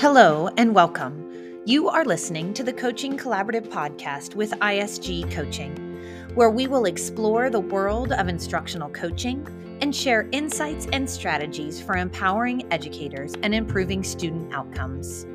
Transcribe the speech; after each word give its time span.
Hello 0.00 0.48
and 0.56 0.74
welcome. 0.74 1.62
You 1.66 1.90
are 1.90 2.06
listening 2.06 2.54
to 2.54 2.62
the 2.62 2.72
Coaching 2.72 3.18
Collaborative 3.18 3.68
podcast 3.68 4.34
with 4.34 4.52
ISG 4.52 5.30
Coaching, 5.30 5.76
where 6.34 6.48
we 6.48 6.66
will 6.66 6.86
explore 6.86 7.50
the 7.50 7.60
world 7.60 8.10
of 8.12 8.26
instructional 8.26 8.88
coaching 8.88 9.46
and 9.82 9.94
share 9.94 10.26
insights 10.32 10.86
and 10.94 11.08
strategies 11.08 11.82
for 11.82 11.98
empowering 11.98 12.66
educators 12.72 13.34
and 13.42 13.54
improving 13.54 14.02
student 14.02 14.54
outcomes. 14.54 15.26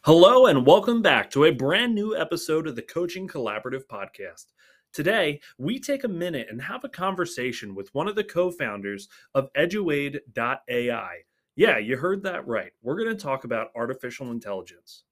Hello, 0.00 0.46
and 0.46 0.66
welcome 0.66 1.02
back 1.02 1.30
to 1.30 1.44
a 1.44 1.52
brand 1.52 1.94
new 1.94 2.16
episode 2.16 2.66
of 2.66 2.74
the 2.74 2.82
Coaching 2.82 3.28
Collaborative 3.28 3.86
Podcast. 3.86 4.46
Today, 4.92 5.40
we 5.56 5.80
take 5.80 6.04
a 6.04 6.08
minute 6.08 6.48
and 6.50 6.60
have 6.60 6.84
a 6.84 6.88
conversation 6.88 7.74
with 7.74 7.94
one 7.94 8.08
of 8.08 8.14
the 8.14 8.24
co 8.24 8.50
founders 8.50 9.08
of 9.34 9.50
Eduaide.ai. 9.54 11.14
Yeah, 11.56 11.78
you 11.78 11.96
heard 11.96 12.22
that 12.22 12.46
right. 12.46 12.72
We're 12.82 13.02
going 13.02 13.16
to 13.16 13.22
talk 13.22 13.44
about 13.44 13.70
artificial 13.74 14.30
intelligence. 14.30 15.04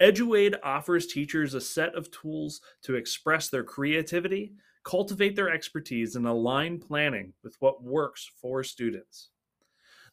Eduaide 0.00 0.56
offers 0.62 1.08
teachers 1.08 1.54
a 1.54 1.60
set 1.60 1.96
of 1.96 2.12
tools 2.12 2.60
to 2.82 2.94
express 2.94 3.48
their 3.48 3.64
creativity, 3.64 4.52
cultivate 4.84 5.34
their 5.34 5.50
expertise, 5.50 6.14
and 6.14 6.26
align 6.26 6.78
planning 6.78 7.32
with 7.42 7.56
what 7.58 7.82
works 7.82 8.30
for 8.40 8.62
students. 8.62 9.30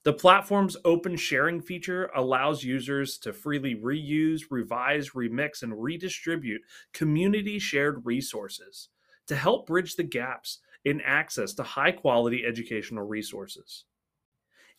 The 0.03 0.13
platform's 0.13 0.77
open 0.85 1.17
sharing 1.17 1.61
feature 1.61 2.09
allows 2.15 2.63
users 2.63 3.17
to 3.19 3.33
freely 3.33 3.75
reuse, 3.75 4.43
revise, 4.49 5.09
remix, 5.09 5.61
and 5.61 5.81
redistribute 5.81 6.61
community 6.93 7.59
shared 7.59 8.05
resources 8.05 8.89
to 9.27 9.35
help 9.35 9.67
bridge 9.67 9.95
the 9.95 10.03
gaps 10.03 10.59
in 10.85 11.01
access 11.01 11.53
to 11.55 11.63
high 11.63 11.91
quality 11.91 12.45
educational 12.45 13.05
resources. 13.05 13.83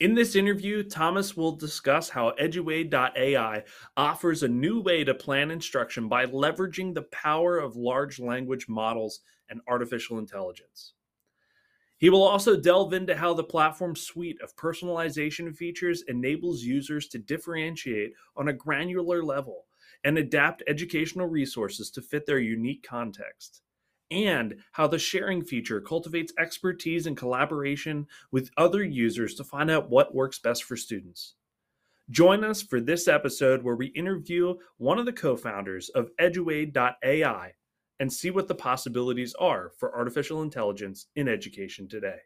In 0.00 0.14
this 0.14 0.34
interview, 0.34 0.82
Thomas 0.82 1.36
will 1.36 1.52
discuss 1.52 2.08
how 2.08 2.32
Eduaide.ai 2.40 3.62
offers 3.98 4.42
a 4.42 4.48
new 4.48 4.80
way 4.80 5.05
to 5.05 5.12
plan 5.12 5.50
instruction 5.50 6.08
by 6.08 6.24
leveraging 6.24 6.94
the 6.94 7.02
power 7.12 7.58
of 7.58 7.77
large 7.77 8.18
language 8.18 8.66
models 8.66 9.20
and 9.50 9.60
artificial 9.68 10.18
intelligence. 10.18 10.94
He 12.00 12.08
will 12.08 12.22
also 12.22 12.56
delve 12.56 12.94
into 12.94 13.14
how 13.14 13.34
the 13.34 13.44
platform's 13.44 14.00
suite 14.00 14.40
of 14.42 14.56
personalization 14.56 15.54
features 15.54 16.02
enables 16.08 16.62
users 16.62 17.06
to 17.08 17.18
differentiate 17.18 18.14
on 18.36 18.48
a 18.48 18.54
granular 18.54 19.22
level 19.22 19.66
and 20.02 20.16
adapt 20.16 20.62
educational 20.66 21.26
resources 21.26 21.90
to 21.90 22.00
fit 22.00 22.24
their 22.24 22.38
unique 22.38 22.82
context, 22.82 23.60
and 24.10 24.54
how 24.72 24.86
the 24.86 24.98
sharing 24.98 25.44
feature 25.44 25.78
cultivates 25.78 26.32
expertise 26.38 27.06
and 27.06 27.18
collaboration 27.18 28.06
with 28.32 28.50
other 28.56 28.82
users 28.82 29.34
to 29.34 29.44
find 29.44 29.70
out 29.70 29.90
what 29.90 30.14
works 30.14 30.38
best 30.38 30.64
for 30.64 30.78
students. 30.78 31.34
Join 32.08 32.44
us 32.44 32.62
for 32.62 32.80
this 32.80 33.08
episode 33.08 33.62
where 33.62 33.76
we 33.76 33.88
interview 33.88 34.54
one 34.78 34.98
of 34.98 35.04
the 35.04 35.12
co 35.12 35.36
founders 35.36 35.90
of 35.90 36.08
Eduaide.ai 36.18 37.52
and 38.00 38.10
see 38.12 38.30
what 38.30 38.48
the 38.48 38.54
possibilities 38.54 39.34
are 39.38 39.72
for 39.78 39.94
artificial 39.94 40.42
intelligence 40.42 41.06
in 41.14 41.28
education 41.28 41.86
today. 41.86 42.16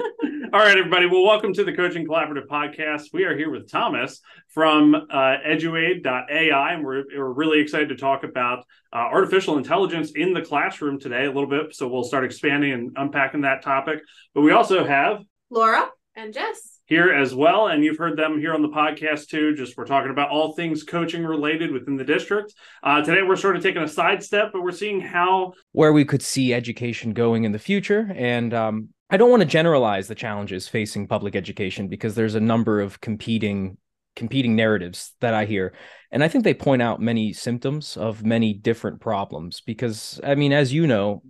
All 0.00 0.60
right, 0.60 0.78
everybody. 0.78 1.06
Well, 1.06 1.24
welcome 1.24 1.52
to 1.54 1.64
the 1.64 1.74
Coaching 1.74 2.06
Collaborative 2.06 2.46
Podcast. 2.46 3.06
We 3.12 3.24
are 3.24 3.36
here 3.36 3.50
with 3.50 3.68
Thomas 3.68 4.20
from 4.48 4.94
uh, 4.94 5.36
Eduaide.ai, 5.44 6.72
and 6.72 6.84
we're, 6.84 7.02
we're 7.16 7.32
really 7.32 7.58
excited 7.58 7.88
to 7.88 7.96
talk 7.96 8.22
about 8.22 8.60
uh, 8.92 8.98
artificial 8.98 9.58
intelligence 9.58 10.12
in 10.12 10.32
the 10.32 10.42
classroom 10.42 11.00
today 11.00 11.24
a 11.24 11.32
little 11.32 11.48
bit. 11.48 11.74
So 11.74 11.88
we'll 11.88 12.04
start 12.04 12.24
expanding 12.24 12.72
and 12.72 12.92
unpacking 12.94 13.40
that 13.40 13.62
topic. 13.62 13.98
But 14.34 14.42
we 14.42 14.52
also 14.52 14.84
have 14.84 15.24
Laura 15.50 15.90
and 16.14 16.32
Jess 16.32 16.73
here 16.86 17.10
as 17.10 17.34
well. 17.34 17.68
And 17.68 17.82
you've 17.84 17.98
heard 17.98 18.18
them 18.18 18.38
here 18.38 18.54
on 18.54 18.62
the 18.62 18.68
podcast 18.68 19.28
too. 19.28 19.54
Just 19.54 19.76
we're 19.76 19.86
talking 19.86 20.10
about 20.10 20.30
all 20.30 20.52
things 20.52 20.82
coaching 20.82 21.24
related 21.24 21.70
within 21.70 21.96
the 21.96 22.04
district. 22.04 22.54
Uh, 22.82 23.02
today, 23.02 23.22
we're 23.22 23.36
sort 23.36 23.56
of 23.56 23.62
taking 23.62 23.82
a 23.82 23.88
sidestep, 23.88 24.50
but 24.52 24.62
we're 24.62 24.72
seeing 24.72 25.00
how 25.00 25.54
where 25.72 25.92
we 25.92 26.04
could 26.04 26.22
see 26.22 26.52
education 26.52 27.12
going 27.12 27.44
in 27.44 27.52
the 27.52 27.58
future. 27.58 28.12
And 28.14 28.52
um, 28.52 28.88
I 29.10 29.16
don't 29.16 29.30
want 29.30 29.42
to 29.42 29.48
generalize 29.48 30.08
the 30.08 30.14
challenges 30.14 30.68
facing 30.68 31.06
public 31.06 31.36
education 31.36 31.88
because 31.88 32.14
there's 32.14 32.34
a 32.34 32.40
number 32.40 32.80
of 32.80 33.00
competing 33.00 33.78
competing 34.16 34.54
narratives 34.54 35.12
that 35.20 35.34
I 35.34 35.44
hear. 35.44 35.74
And 36.12 36.22
I 36.22 36.28
think 36.28 36.44
they 36.44 36.54
point 36.54 36.80
out 36.80 37.00
many 37.00 37.32
symptoms 37.32 37.96
of 37.96 38.24
many 38.24 38.54
different 38.54 39.00
problems 39.00 39.60
because 39.60 40.20
I 40.22 40.36
mean 40.36 40.52
as 40.52 40.72
you 40.72 40.86
know 40.86 41.22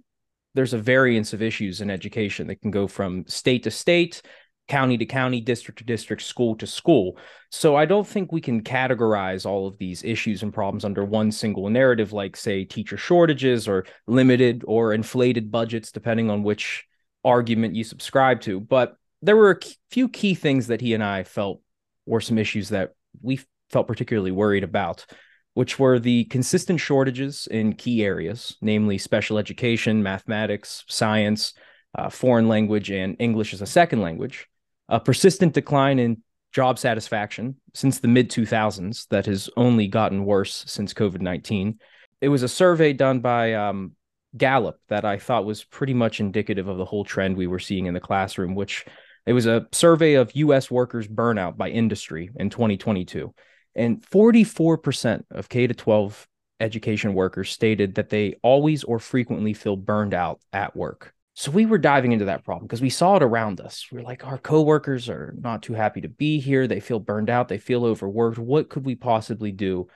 there's 0.54 0.75
a 0.75 0.78
variance 0.78 1.32
of 1.32 1.42
issues 1.42 1.81
in 1.81 1.91
education 1.91 2.47
that 2.47 2.60
can 2.60 2.71
go 2.71 2.86
from 2.86 3.25
state 3.26 3.65
to 3.65 3.71
state 3.71 4.22
county 4.67 4.97
to 4.99 5.07
county, 5.07 5.41
district 5.41 5.79
to 5.79 5.85
district, 5.85 6.23
school 6.23 6.57
to 6.57 6.67
school. 6.67 7.19
So 7.51 7.77
I 7.77 7.85
don't 7.85 8.07
think 8.07 8.33
we 8.33 8.41
can 8.41 8.63
categorize 8.63 9.45
all 9.45 9.67
of 9.67 9.79
these 9.79 10.03
issues 10.03 10.43
and 10.43 10.53
problems 10.53 10.85
under 10.85 11.05
one 11.05 11.31
single 11.31 11.69
narrative, 11.69 12.13
like, 12.13 12.37
say, 12.37 12.65
teacher 12.65 12.97
shortages 12.97 13.69
or 13.69 13.85
limited 14.07 14.65
or 14.67 14.95
inflated 14.95 15.51
budgets, 15.51 15.93
depending 15.93 16.31
on 16.31 16.43
which 16.43 16.85
argument 17.25 17.75
you 17.75 17.85
subscribe 17.85 18.41
to. 18.43 18.59
But 18.61 18.97
there 19.23 19.37
were 19.37 19.51
a 19.51 19.67
few 19.91 20.09
key 20.09 20.35
things 20.35 20.69
that 20.69 20.81
he 20.81 20.95
and 20.95 21.05
I 21.05 21.25
felt 21.25 21.61
were 22.07 22.21
some 22.21 22.39
issues 22.39 22.71
that 22.71 22.95
we 23.23 23.41
felt 23.71 23.87
particularly 23.87 24.31
worried 24.31 24.65
about, 24.65 25.07
which 25.55 25.79
were 25.79 25.99
the 25.99 26.25
consistent 26.25 26.81
shortages 26.81 27.49
in 27.51 27.75
key 27.75 28.05
areas, 28.05 28.57
namely 28.61 28.99
special 28.99 29.39
education, 29.39 30.03
mathematics, 30.03 30.85
science. 30.89 31.55
Uh, 31.97 32.11
foreign 32.11 32.49
language 32.49 32.91
and 32.91 33.15
English 33.21 33.55
as 33.55 33.63
a 33.63 33.67
second 33.67 34.01
language, 34.01 34.49
a 34.89 35.00
persistent 35.00 35.55
decline 35.55 35.99
in 35.99 36.22
job 36.53 36.78
satisfaction 36.78 37.56
since 37.72 37.99
the 37.99 38.09
mid 38.09 38.31
2000s 38.31 39.09
that 39.09 39.27
has 39.27 39.50
only 39.56 39.89
gotten 39.89 40.25
worse 40.25 40.65
since 40.67 40.95
COVID 40.95 41.21
19. 41.21 41.78
It 42.21 42.28
was 42.28 42.43
a 42.43 42.49
survey 42.49 42.93
done 42.93 43.21
by 43.21 43.55
um, 43.55 43.93
Gallup 44.37 44.78
that 44.89 45.05
I 45.05 45.19
thought 45.19 45.45
was 45.45 45.65
pretty 45.65 45.95
much 45.95 46.21
indicative 46.21 46.69
of 46.69 46.78
the 46.78 46.84
whole 46.84 47.05
trend 47.05 47.37
we 47.37 47.47
were 47.47 47.59
seeing 47.59 47.87
in 47.87 47.95
the 47.95 48.00
classroom, 48.00 48.55
which 48.55 48.84
it 49.27 49.33
was 49.33 49.47
a 49.47 49.67
survey 49.72 50.15
of 50.15 50.34
US 50.34 50.71
workers' 50.71 51.09
burnout 51.09 51.56
by 51.56 51.71
industry 51.71 52.31
in 52.37 52.51
2022. 52.51 53.34
And 53.75 54.03
44% 54.03 55.25
of 55.31 55.49
K 55.49 55.66
12 55.66 56.28
education 56.61 57.15
workers 57.15 57.51
stated 57.51 57.97
that 57.97 58.11
they 58.11 58.37
always 58.43 58.84
or 58.84 58.99
frequently 58.99 59.55
feel 59.55 59.77
burned 59.77 60.15
out 60.15 60.41
at 60.53 60.77
work. 60.77 61.14
So 61.37 61.50
we 61.50 61.67
were 61.67 61.78
diving 61.78 62.12
into 62.12 62.27
that 62.27 62.45
problem 62.45 62.67
because 62.67 62.81
we 62.81 62.91
saw 62.91 63.17
it 63.17 63.22
around 63.22 63.61
us. 63.61 63.89
We 63.91 63.99
are 63.99 64.05
like, 64.05 64.25
our 64.25 64.39
coworkers 64.39 65.09
are 65.09 65.34
not 65.37 65.62
too 65.62 65.75
happy 65.75 66.00
to 66.03 66.09
be 66.09 66.39
here. 66.39 66.69
They 66.69 66.78
feel 66.78 67.00
burned 67.00 67.28
out. 67.28 67.49
They 67.49 67.59
feel 67.59 67.84
overworked. 67.84 68.39
What 68.39 68.71
could 68.71 68.84
we 68.84 68.95
possibly 68.95 69.50
do? 69.50 69.89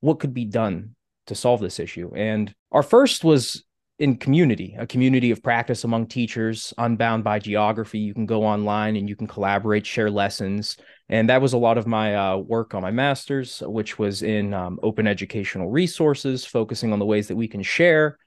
What 0.00 0.18
could 0.18 0.34
be 0.34 0.46
done 0.46 0.96
to 1.28 1.36
solve 1.36 1.60
this 1.60 1.78
issue? 1.78 2.10
And 2.16 2.52
our 2.72 2.82
first 2.82 3.22
was 3.22 3.64
in 4.00 4.16
community, 4.16 4.74
a 4.78 4.86
community 4.86 5.30
of 5.30 5.44
practice 5.44 5.84
among 5.84 6.06
teachers, 6.06 6.74
unbound 6.76 7.22
by 7.22 7.38
geography. 7.38 8.00
You 8.00 8.14
can 8.14 8.26
go 8.26 8.44
online 8.44 8.96
and 8.96 9.08
you 9.08 9.14
can 9.14 9.28
collaborate, 9.28 9.86
share 9.86 10.10
lessons. 10.10 10.76
And 11.08 11.28
that 11.28 11.42
was 11.42 11.52
a 11.52 11.58
lot 11.58 11.78
of 11.78 11.86
my 11.86 12.16
uh, 12.16 12.36
work 12.38 12.74
on 12.74 12.82
my 12.82 12.90
master's, 12.90 13.60
which 13.60 13.96
was 13.96 14.22
in 14.24 14.54
um, 14.54 14.80
open 14.82 15.06
educational 15.06 15.70
resources, 15.70 16.44
focusing 16.44 16.92
on 16.92 16.98
the 16.98 17.04
ways 17.06 17.28
that 17.28 17.36
we 17.36 17.46
can 17.46 17.62
share 17.62 18.18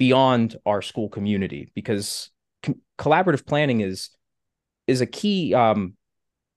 beyond 0.00 0.56
our 0.64 0.80
school 0.80 1.10
community 1.10 1.70
because 1.74 2.30
co- 2.62 2.74
collaborative 2.98 3.46
planning 3.46 3.82
is 3.82 4.08
is 4.86 5.02
a 5.02 5.06
key 5.06 5.52
um, 5.54 5.94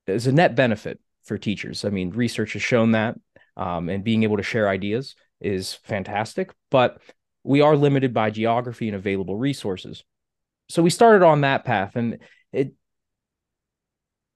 is 0.07 0.25
a 0.25 0.31
net 0.31 0.55
benefit 0.55 0.99
for 1.25 1.37
teachers. 1.37 1.83
I 1.83 1.89
mean, 1.89 2.11
research 2.11 2.53
has 2.53 2.61
shown 2.61 2.91
that, 2.91 3.15
um, 3.57 3.89
and 3.89 4.01
being 4.03 4.23
able 4.23 4.37
to 4.37 4.43
share 4.43 4.69
ideas 4.69 5.15
is 5.41 5.73
fantastic. 5.73 6.53
But 6.71 7.01
we 7.43 7.59
are 7.59 7.75
limited 7.75 8.13
by 8.13 8.29
geography 8.29 8.87
and 8.87 8.95
available 8.95 9.35
resources. 9.35 10.05
So 10.69 10.81
we 10.81 10.89
started 10.89 11.25
on 11.25 11.41
that 11.41 11.65
path, 11.65 11.97
and 11.97 12.19
it, 12.53 12.73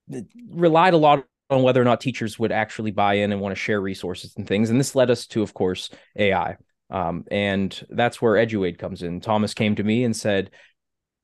it 0.10 0.28
relied 0.50 0.94
a 0.94 0.98
lot 0.98 1.24
on 1.50 1.64
whether 1.64 1.82
or 1.82 1.86
not 1.86 2.02
teachers 2.02 2.38
would 2.38 2.52
actually 2.52 2.92
buy 2.92 3.14
in 3.14 3.32
and 3.32 3.40
want 3.40 3.56
to 3.56 3.62
share 3.62 3.80
resources 3.80 4.34
and 4.36 4.46
things. 4.46 4.70
And 4.70 4.78
this 4.78 4.96
led 4.96 5.10
us 5.10 5.28
to, 5.28 5.42
of 5.42 5.54
course, 5.54 5.90
AI. 6.18 6.58
Um, 6.90 7.26
and 7.30 7.86
that's 7.90 8.22
where 8.22 8.36
Eduaide 8.36 8.80
comes 8.80 9.02
in. 9.02 9.20
Thomas 9.20 9.54
came 9.54 9.76
to 9.76 9.84
me 9.84 10.04
and 10.04 10.16
said, 10.16 10.52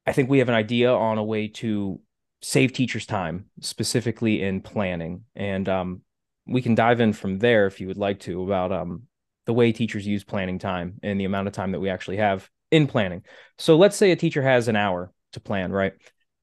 I 0.06 0.12
think 0.12 0.30
we 0.30 0.40
have 0.40 0.50
an 0.50 0.56
idea 0.56 0.92
on 0.92 1.18
a 1.18 1.24
way 1.24 1.48
to 1.48 2.00
save 2.42 2.74
teachers 2.74 3.06
time, 3.06 3.46
specifically 3.62 4.42
in 4.42 4.62
planning. 4.62 5.24
And 5.36 5.70
um, 5.70 6.02
we 6.46 6.62
can 6.62 6.76
dive 6.76 7.00
in 7.00 7.14
from 7.14 7.40
there 7.40 7.68
if 7.68 7.80
you 7.80 7.88
would 7.88 7.98
like 7.98 8.20
to 8.22 8.44
about 8.44 8.72
um, 8.74 9.04
the 9.46 9.54
way 9.54 9.72
teachers 9.72 10.06
use 10.06 10.24
planning 10.24 10.60
time 10.60 11.00
and 11.02 11.20
the 11.20 11.26
amount 11.26 11.48
of 11.48 11.54
time 11.54 11.72
that 11.72 11.80
we 11.80 11.90
actually 11.90 12.18
have 12.18 12.50
in 12.70 12.88
planning. 12.88 13.24
So 13.58 13.78
let's 13.78 13.96
say 13.96 14.12
a 14.12 14.18
teacher 14.18 14.42
has 14.42 14.68
an 14.68 14.76
hour 14.76 15.14
to 15.34 15.40
plan, 15.40 15.72
right? 15.72 15.94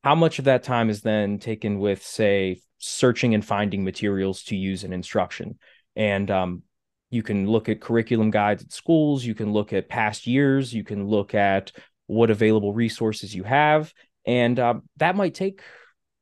How 0.03 0.15
much 0.15 0.39
of 0.39 0.47
that 0.47 0.63
time 0.63 0.89
is 0.89 1.03
then 1.03 1.39
taken 1.39 1.79
with, 1.79 2.03
say, 2.03 2.63
searching 2.79 3.35
and 3.35 3.45
finding 3.45 3.85
materials 3.85 4.45
to 4.45 4.57
use 4.57 4.85
in 4.85 4.95
instruction? 4.95 5.59
And 5.97 6.31
um, 6.31 6.63
you 7.11 7.23
can 7.23 7.47
look 7.47 7.69
at 7.69 7.81
curriculum 7.81 8.31
guides 8.31 8.63
at 8.63 8.73
schools. 8.73 9.25
You 9.25 9.35
can 9.35 9.53
look 9.53 9.73
at 9.73 9.89
past 9.89 10.27
years. 10.27 10.73
You 10.73 10.85
can 10.85 11.07
look 11.07 11.35
at 11.35 11.73
what 12.07 12.31
available 12.31 12.73
resources 12.73 13.35
you 13.35 13.43
have. 13.45 13.93
And 14.25 14.59
uh, 14.59 14.75
that 14.99 15.17
might 15.17 15.35
take, 15.35 15.63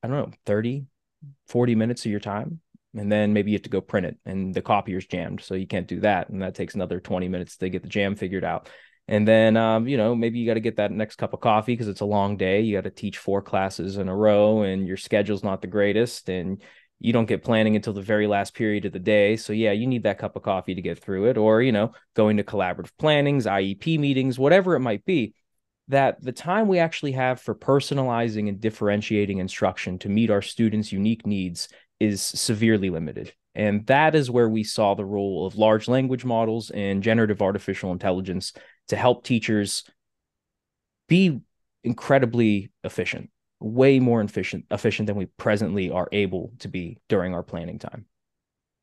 I 0.03 0.09
don't 0.09 0.17
know, 0.17 0.37
30, 0.47 0.87
40 1.49 1.75
minutes 1.75 2.05
of 2.05 2.11
your 2.11 2.21
time. 2.21 2.61
And 2.97 3.13
then 3.13 3.35
maybe 3.35 3.51
you 3.51 3.57
have 3.57 3.63
to 3.63 3.71
go 3.71 3.83
print 3.83 4.07
it 4.07 4.19
and 4.25 4.55
the 4.55 4.63
copier's 4.63 5.07
jammed. 5.07 5.43
So 5.43 5.55
you 5.55 5.67
can't 5.67 5.87
do 5.87 6.01
that. 6.01 6.31
And 6.31 6.43
that 6.43 6.55
takes 6.55 6.75
another 6.75 7.01
20 7.01 7.29
minutes 7.29 7.59
to 7.59 7.69
get 7.69 7.83
the 7.83 7.89
jam 7.89 8.17
figured 8.17 8.45
out. 8.45 8.69
And 9.07 9.27
then, 9.27 9.57
um, 9.57 9.89
you 9.89 9.97
know, 9.97 10.15
maybe 10.15 10.39
you 10.39 10.47
got 10.47 10.55
to 10.55 10.61
get 10.61 10.77
that 10.77 10.93
next 10.93 11.17
cup 11.17 11.33
of 11.33 11.41
coffee 11.41 11.73
because 11.73 11.89
it's 11.89 12.03
a 12.03 12.07
long 12.07 12.37
day. 12.37 12.61
You 12.61 12.77
got 12.77 12.85
to 12.85 12.91
teach 12.91 13.19
four 13.19 13.41
classes 13.41 13.97
in 13.97 14.09
a 14.09 14.17
row 14.17 14.63
and 14.63 14.87
your 14.87 14.99
schedule's 14.99 15.45
not 15.45 15.63
the 15.63 15.67
greatest. 15.67 16.29
And 16.29 16.63
you 17.01 17.13
don't 17.13 17.27
get 17.27 17.45
planning 17.45 17.77
until 17.77 17.93
the 17.93 18.03
very 18.03 18.27
last 18.27 18.55
period 18.55 18.85
of 18.85 18.93
the 18.93 18.99
day. 18.99 19.37
So, 19.37 19.53
yeah, 19.53 19.73
you 19.73 19.87
need 19.87 20.03
that 20.03 20.19
cup 20.19 20.37
of 20.37 20.43
coffee 20.43 20.75
to 20.75 20.83
get 20.83 20.99
through 20.99 21.27
it. 21.27 21.39
Or, 21.39 21.63
you 21.63 21.73
know, 21.73 21.93
going 22.15 22.39
to 22.39 22.45
collaborative 22.45 22.91
plannings, 22.99 23.47
IEP 23.47 23.99
meetings, 23.99 24.39
whatever 24.39 24.75
it 24.75 24.81
might 24.81 25.05
be. 25.05 25.35
That 25.89 26.23
the 26.23 26.33
time 26.33 26.69
we 26.69 26.81
actually 26.81 27.13
have 27.13 27.41
for 27.41 27.55
personalizing 27.55 28.49
and 28.49 28.61
differentiating 28.61 29.39
instruction 29.39 29.99
to 30.01 30.09
meet 30.09 30.31
our 30.31 30.43
students' 30.43 30.93
unique 30.93 31.27
needs 31.27 31.69
is 31.99 32.21
severely 32.21 32.91
limited. 32.91 33.33
And 33.55 33.87
that 33.87 34.15
is 34.15 34.31
where 34.31 34.49
we 34.49 34.65
saw 34.65 34.95
the 34.95 35.05
role 35.05 35.47
of 35.47 35.57
large 35.57 35.89
language 35.89 36.25
models 36.25 36.71
and 36.71 37.03
generative 37.03 37.43
artificial 37.43 37.91
intelligence 37.91 38.53
to 38.89 38.97
help 38.97 39.25
teachers 39.25 39.85
be 41.09 41.41
incredibly 41.83 42.71
efficient, 42.85 43.31
way 43.61 43.99
more 43.99 44.21
efficient 44.21 44.65
efficient 44.71 45.07
than 45.07 45.17
we 45.17 45.27
presently 45.27 45.91
are 45.91 46.09
able 46.13 46.53
to 46.61 46.69
be 46.69 46.99
during 47.09 47.35
our 47.35 47.43
planning 47.43 47.79
time. 47.79 48.07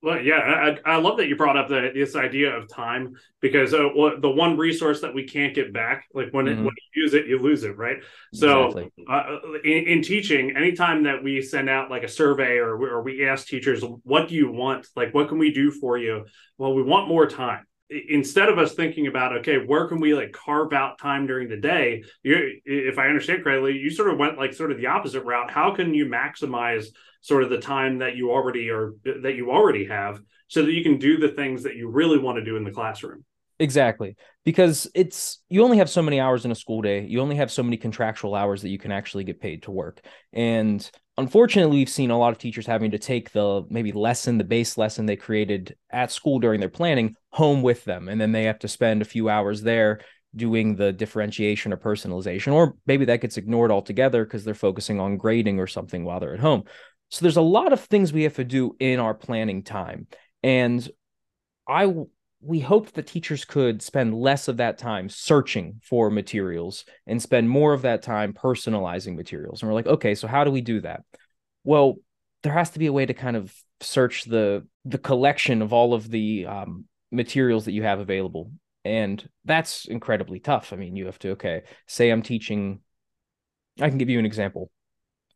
Well, 0.05 0.21
yeah, 0.21 0.75
I, 0.85 0.91
I 0.93 0.95
love 0.97 1.17
that 1.17 1.27
you 1.29 1.35
brought 1.35 1.57
up 1.57 1.67
the, 1.67 1.89
this 1.91 2.15
idea 2.15 2.55
of 2.55 2.69
time 2.69 3.15
because 3.41 3.73
uh, 3.73 3.89
the 4.19 4.29
one 4.29 4.55
resource 4.55 5.01
that 5.01 5.15
we 5.15 5.23
can't 5.23 5.55
get 5.55 5.73
back, 5.73 6.05
like 6.13 6.29
when 6.29 6.45
mm-hmm. 6.45 6.59
it, 6.59 6.63
when 6.63 6.73
you 6.93 7.03
use 7.03 7.15
it, 7.15 7.25
you 7.25 7.39
lose 7.39 7.63
it, 7.63 7.75
right? 7.75 7.97
So, 8.31 8.67
exactly. 8.67 9.05
uh, 9.09 9.37
in, 9.63 9.87
in, 9.87 10.01
teaching, 10.03 10.55
anytime 10.55 11.03
that 11.05 11.23
we 11.23 11.41
send 11.41 11.71
out 11.71 11.89
like 11.89 12.03
a 12.03 12.07
survey 12.07 12.57
or 12.57 12.75
or 12.75 13.01
we 13.01 13.27
ask 13.27 13.47
teachers, 13.47 13.83
"What 14.03 14.27
do 14.27 14.35
you 14.35 14.51
want? 14.51 14.85
Like, 14.95 15.11
what 15.15 15.27
can 15.27 15.39
we 15.39 15.51
do 15.51 15.71
for 15.71 15.97
you?" 15.97 16.25
Well, 16.59 16.75
we 16.75 16.83
want 16.83 17.07
more 17.07 17.25
time 17.25 17.65
instead 17.89 18.49
of 18.49 18.57
us 18.57 18.73
thinking 18.73 19.07
about 19.07 19.37
okay 19.37 19.57
where 19.57 19.87
can 19.87 19.99
we 19.99 20.15
like 20.15 20.31
carve 20.31 20.73
out 20.73 20.97
time 20.97 21.27
during 21.27 21.47
the 21.47 21.57
day 21.57 22.03
you 22.23 22.59
if 22.65 22.97
i 22.97 23.07
understand 23.07 23.43
correctly 23.43 23.73
you 23.73 23.91
sort 23.91 24.09
of 24.09 24.17
went 24.17 24.37
like 24.37 24.53
sort 24.53 24.71
of 24.71 24.77
the 24.77 24.87
opposite 24.87 25.23
route. 25.23 25.51
How 25.51 25.73
can 25.75 25.93
you 25.93 26.05
maximize 26.05 26.87
sort 27.21 27.43
of 27.43 27.49
the 27.49 27.59
time 27.59 27.99
that 27.99 28.15
you 28.15 28.31
already 28.31 28.69
are 28.69 28.93
that 29.03 29.35
you 29.35 29.51
already 29.51 29.85
have 29.85 30.19
so 30.47 30.63
that 30.63 30.71
you 30.71 30.83
can 30.83 30.97
do 30.97 31.17
the 31.17 31.29
things 31.29 31.63
that 31.63 31.75
you 31.75 31.89
really 31.89 32.19
want 32.19 32.37
to 32.37 32.45
do 32.45 32.55
in 32.55 32.63
the 32.63 32.71
classroom 32.71 33.23
Exactly. 33.59 34.15
Because 34.43 34.87
it's 34.93 35.41
you 35.49 35.63
only 35.63 35.77
have 35.77 35.89
so 35.89 36.01
many 36.01 36.19
hours 36.19 36.45
in 36.45 36.51
a 36.51 36.55
school 36.55 36.81
day. 36.81 37.05
You 37.05 37.21
only 37.21 37.37
have 37.37 37.51
so 37.51 37.63
many 37.63 37.77
contractual 37.77 38.35
hours 38.35 38.61
that 38.61 38.69
you 38.69 38.77
can 38.77 38.91
actually 38.91 39.23
get 39.23 39.39
paid 39.39 39.63
to 39.63 39.71
work. 39.71 40.01
And 40.33 40.87
unfortunately, 41.17 41.77
we've 41.77 41.89
seen 41.89 42.11
a 42.11 42.17
lot 42.17 42.31
of 42.33 42.37
teachers 42.37 42.65
having 42.67 42.91
to 42.91 42.99
take 42.99 43.31
the 43.31 43.63
maybe 43.69 43.91
lesson, 43.93 44.37
the 44.37 44.43
base 44.43 44.77
lesson 44.77 45.05
they 45.05 45.15
created 45.15 45.75
at 45.89 46.11
school 46.11 46.39
during 46.39 46.59
their 46.59 46.69
planning 46.69 47.15
home 47.29 47.61
with 47.61 47.85
them. 47.85 48.09
And 48.09 48.19
then 48.19 48.33
they 48.33 48.43
have 48.43 48.59
to 48.59 48.67
spend 48.67 49.01
a 49.01 49.05
few 49.05 49.29
hours 49.29 49.61
there 49.61 50.01
doing 50.35 50.75
the 50.75 50.91
differentiation 50.91 51.71
or 51.71 51.77
personalization. 51.77 52.53
Or 52.53 52.75
maybe 52.85 53.05
that 53.05 53.21
gets 53.21 53.37
ignored 53.37 53.71
altogether 53.71 54.25
because 54.25 54.43
they're 54.43 54.53
focusing 54.53 54.99
on 54.99 55.15
grading 55.15 55.59
or 55.59 55.67
something 55.67 56.03
while 56.03 56.19
they're 56.19 56.33
at 56.33 56.41
home. 56.41 56.63
So 57.09 57.23
there's 57.23 57.37
a 57.37 57.41
lot 57.41 57.71
of 57.71 57.79
things 57.79 58.11
we 58.11 58.23
have 58.23 58.35
to 58.35 58.43
do 58.43 58.75
in 58.79 58.99
our 58.99 59.13
planning 59.13 59.63
time. 59.63 60.07
And 60.43 60.87
I 61.67 61.93
we 62.45 62.59
hoped 62.59 62.93
that 62.93 63.07
teachers 63.07 63.43
could 63.43 63.81
spend 63.81 64.13
less 64.13 64.47
of 64.47 64.57
that 64.57 64.77
time 64.77 65.09
searching 65.09 65.81
for 65.83 66.11
materials 66.11 66.85
and 67.07 67.19
spend 67.19 67.49
more 67.49 67.73
of 67.73 67.81
that 67.81 68.03
time 68.03 68.33
personalizing 68.33 69.15
materials. 69.15 69.61
And 69.61 69.69
we're 69.69 69.75
like, 69.75 69.87
okay, 69.87 70.13
so 70.13 70.27
how 70.27 70.43
do 70.43 70.51
we 70.51 70.61
do 70.61 70.81
that? 70.81 71.01
Well, 71.63 71.95
there 72.43 72.53
has 72.53 72.69
to 72.71 72.79
be 72.79 72.85
a 72.85 72.93
way 72.93 73.05
to 73.05 73.15
kind 73.15 73.35
of 73.35 73.53
search 73.81 74.25
the 74.25 74.65
the 74.85 74.99
collection 74.99 75.63
of 75.63 75.73
all 75.73 75.95
of 75.95 76.09
the 76.09 76.45
um, 76.45 76.85
materials 77.11 77.65
that 77.65 77.71
you 77.71 77.81
have 77.81 77.99
available, 77.99 78.51
and 78.83 79.27
that's 79.43 79.85
incredibly 79.85 80.39
tough. 80.39 80.71
I 80.71 80.75
mean, 80.75 80.95
you 80.95 81.07
have 81.07 81.19
to 81.19 81.31
okay, 81.31 81.63
say 81.87 82.11
I'm 82.11 82.21
teaching. 82.21 82.81
I 83.81 83.89
can 83.89 83.97
give 83.97 84.09
you 84.09 84.19
an 84.19 84.25
example. 84.25 84.69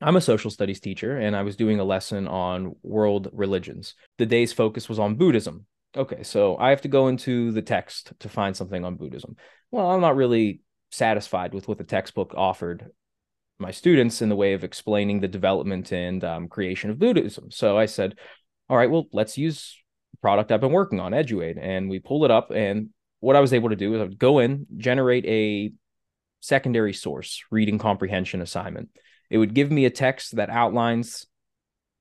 I'm 0.02 0.16
a 0.16 0.22
social 0.22 0.50
studies 0.50 0.80
teacher 0.80 1.18
and 1.18 1.36
I 1.36 1.42
was 1.42 1.58
doing 1.58 1.82
a 1.82 1.84
lesson 1.84 2.26
on 2.26 2.74
world 2.84 3.28
religions. 3.34 3.96
The 4.18 4.26
day's 4.26 4.54
focus 4.54 4.88
was 4.88 4.98
on 4.98 5.16
Buddhism. 5.16 5.66
Okay, 5.98 6.24
so 6.24 6.56
I 6.58 6.70
have 6.70 6.82
to 6.82 6.88
go 6.88 7.08
into 7.08 7.52
the 7.52 7.64
text 7.64 8.14
to 8.20 8.30
find 8.30 8.56
something 8.56 8.86
on 8.86 8.96
Buddhism. 8.96 9.36
Well, 9.72 9.90
I'm 9.90 10.02
not 10.02 10.16
really 10.16 10.62
satisfied 10.92 11.54
with 11.54 11.68
what 11.68 11.78
the 11.78 11.84
textbook 11.84 12.34
offered 12.36 12.92
my 13.58 13.72
students 13.72 14.22
in 14.22 14.30
the 14.30 14.36
way 14.36 14.54
of 14.54 14.64
explaining 14.64 15.20
the 15.20 15.28
development 15.28 15.92
and 15.92 16.24
um, 16.24 16.48
creation 16.48 16.90
of 16.90 17.00
Buddhism. 17.00 17.52
So 17.52 17.78
I 17.78 17.88
said, 17.88 18.18
all 18.70 18.78
right, 18.78 18.90
well, 18.90 19.08
let's 19.12 19.38
use 19.38 19.76
product 20.22 20.52
I've 20.52 20.62
been 20.62 20.72
working 20.72 21.00
on, 21.00 21.12
Eduaide. 21.12 21.60
And 21.60 21.90
we 21.90 22.00
pulled 22.00 22.26
it 22.26 22.32
up. 22.32 22.52
And 22.52 22.90
what 23.20 23.36
I 23.36 23.42
was 23.42 23.54
able 23.54 23.70
to 23.70 23.76
do 23.76 23.96
is 23.96 24.02
I 24.02 24.04
would 24.04 24.20
go 24.20 24.40
in, 24.40 24.68
generate 24.78 25.26
a 25.26 25.74
secondary 26.40 26.94
source 26.94 27.44
reading 27.52 27.80
comprehension 27.80 28.42
assignment. 28.42 28.90
It 29.30 29.38
would 29.38 29.54
give 29.54 29.72
me 29.72 29.86
a 29.86 29.90
text 29.90 30.38
that 30.38 30.50
outlines 30.50 31.26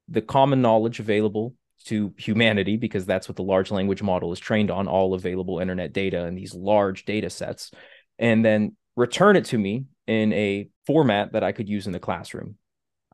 the 0.09 0.23
common 0.23 0.63
knowledge 0.63 1.01
available 1.01 1.55
to 1.85 2.13
humanity 2.19 2.77
because 2.77 3.07
that's 3.07 3.29
what 3.29 3.37
the 3.37 3.43
large 3.43 3.71
language 3.71 4.03
model 4.03 4.33
is 4.33 4.39
trained 4.39 4.71
on 4.71 4.89
all 4.89 5.15
available 5.15 5.59
internet 5.59 5.93
data 5.93 6.25
and 6.25 6.37
these 6.37 6.55
large 6.55 7.05
data 7.05 7.31
sets 7.31 7.71
and 8.19 8.45
then 8.45 8.77
return 8.97 9.37
it 9.37 9.45
to 9.47 9.59
me 9.59 9.87
in 10.07 10.33
a 10.33 10.69
format 10.87 11.33
that 11.33 11.45
I 11.45 11.53
could 11.53 11.69
use 11.69 11.87
in 11.87 11.93
the 11.93 12.01
classroom. 12.01 12.57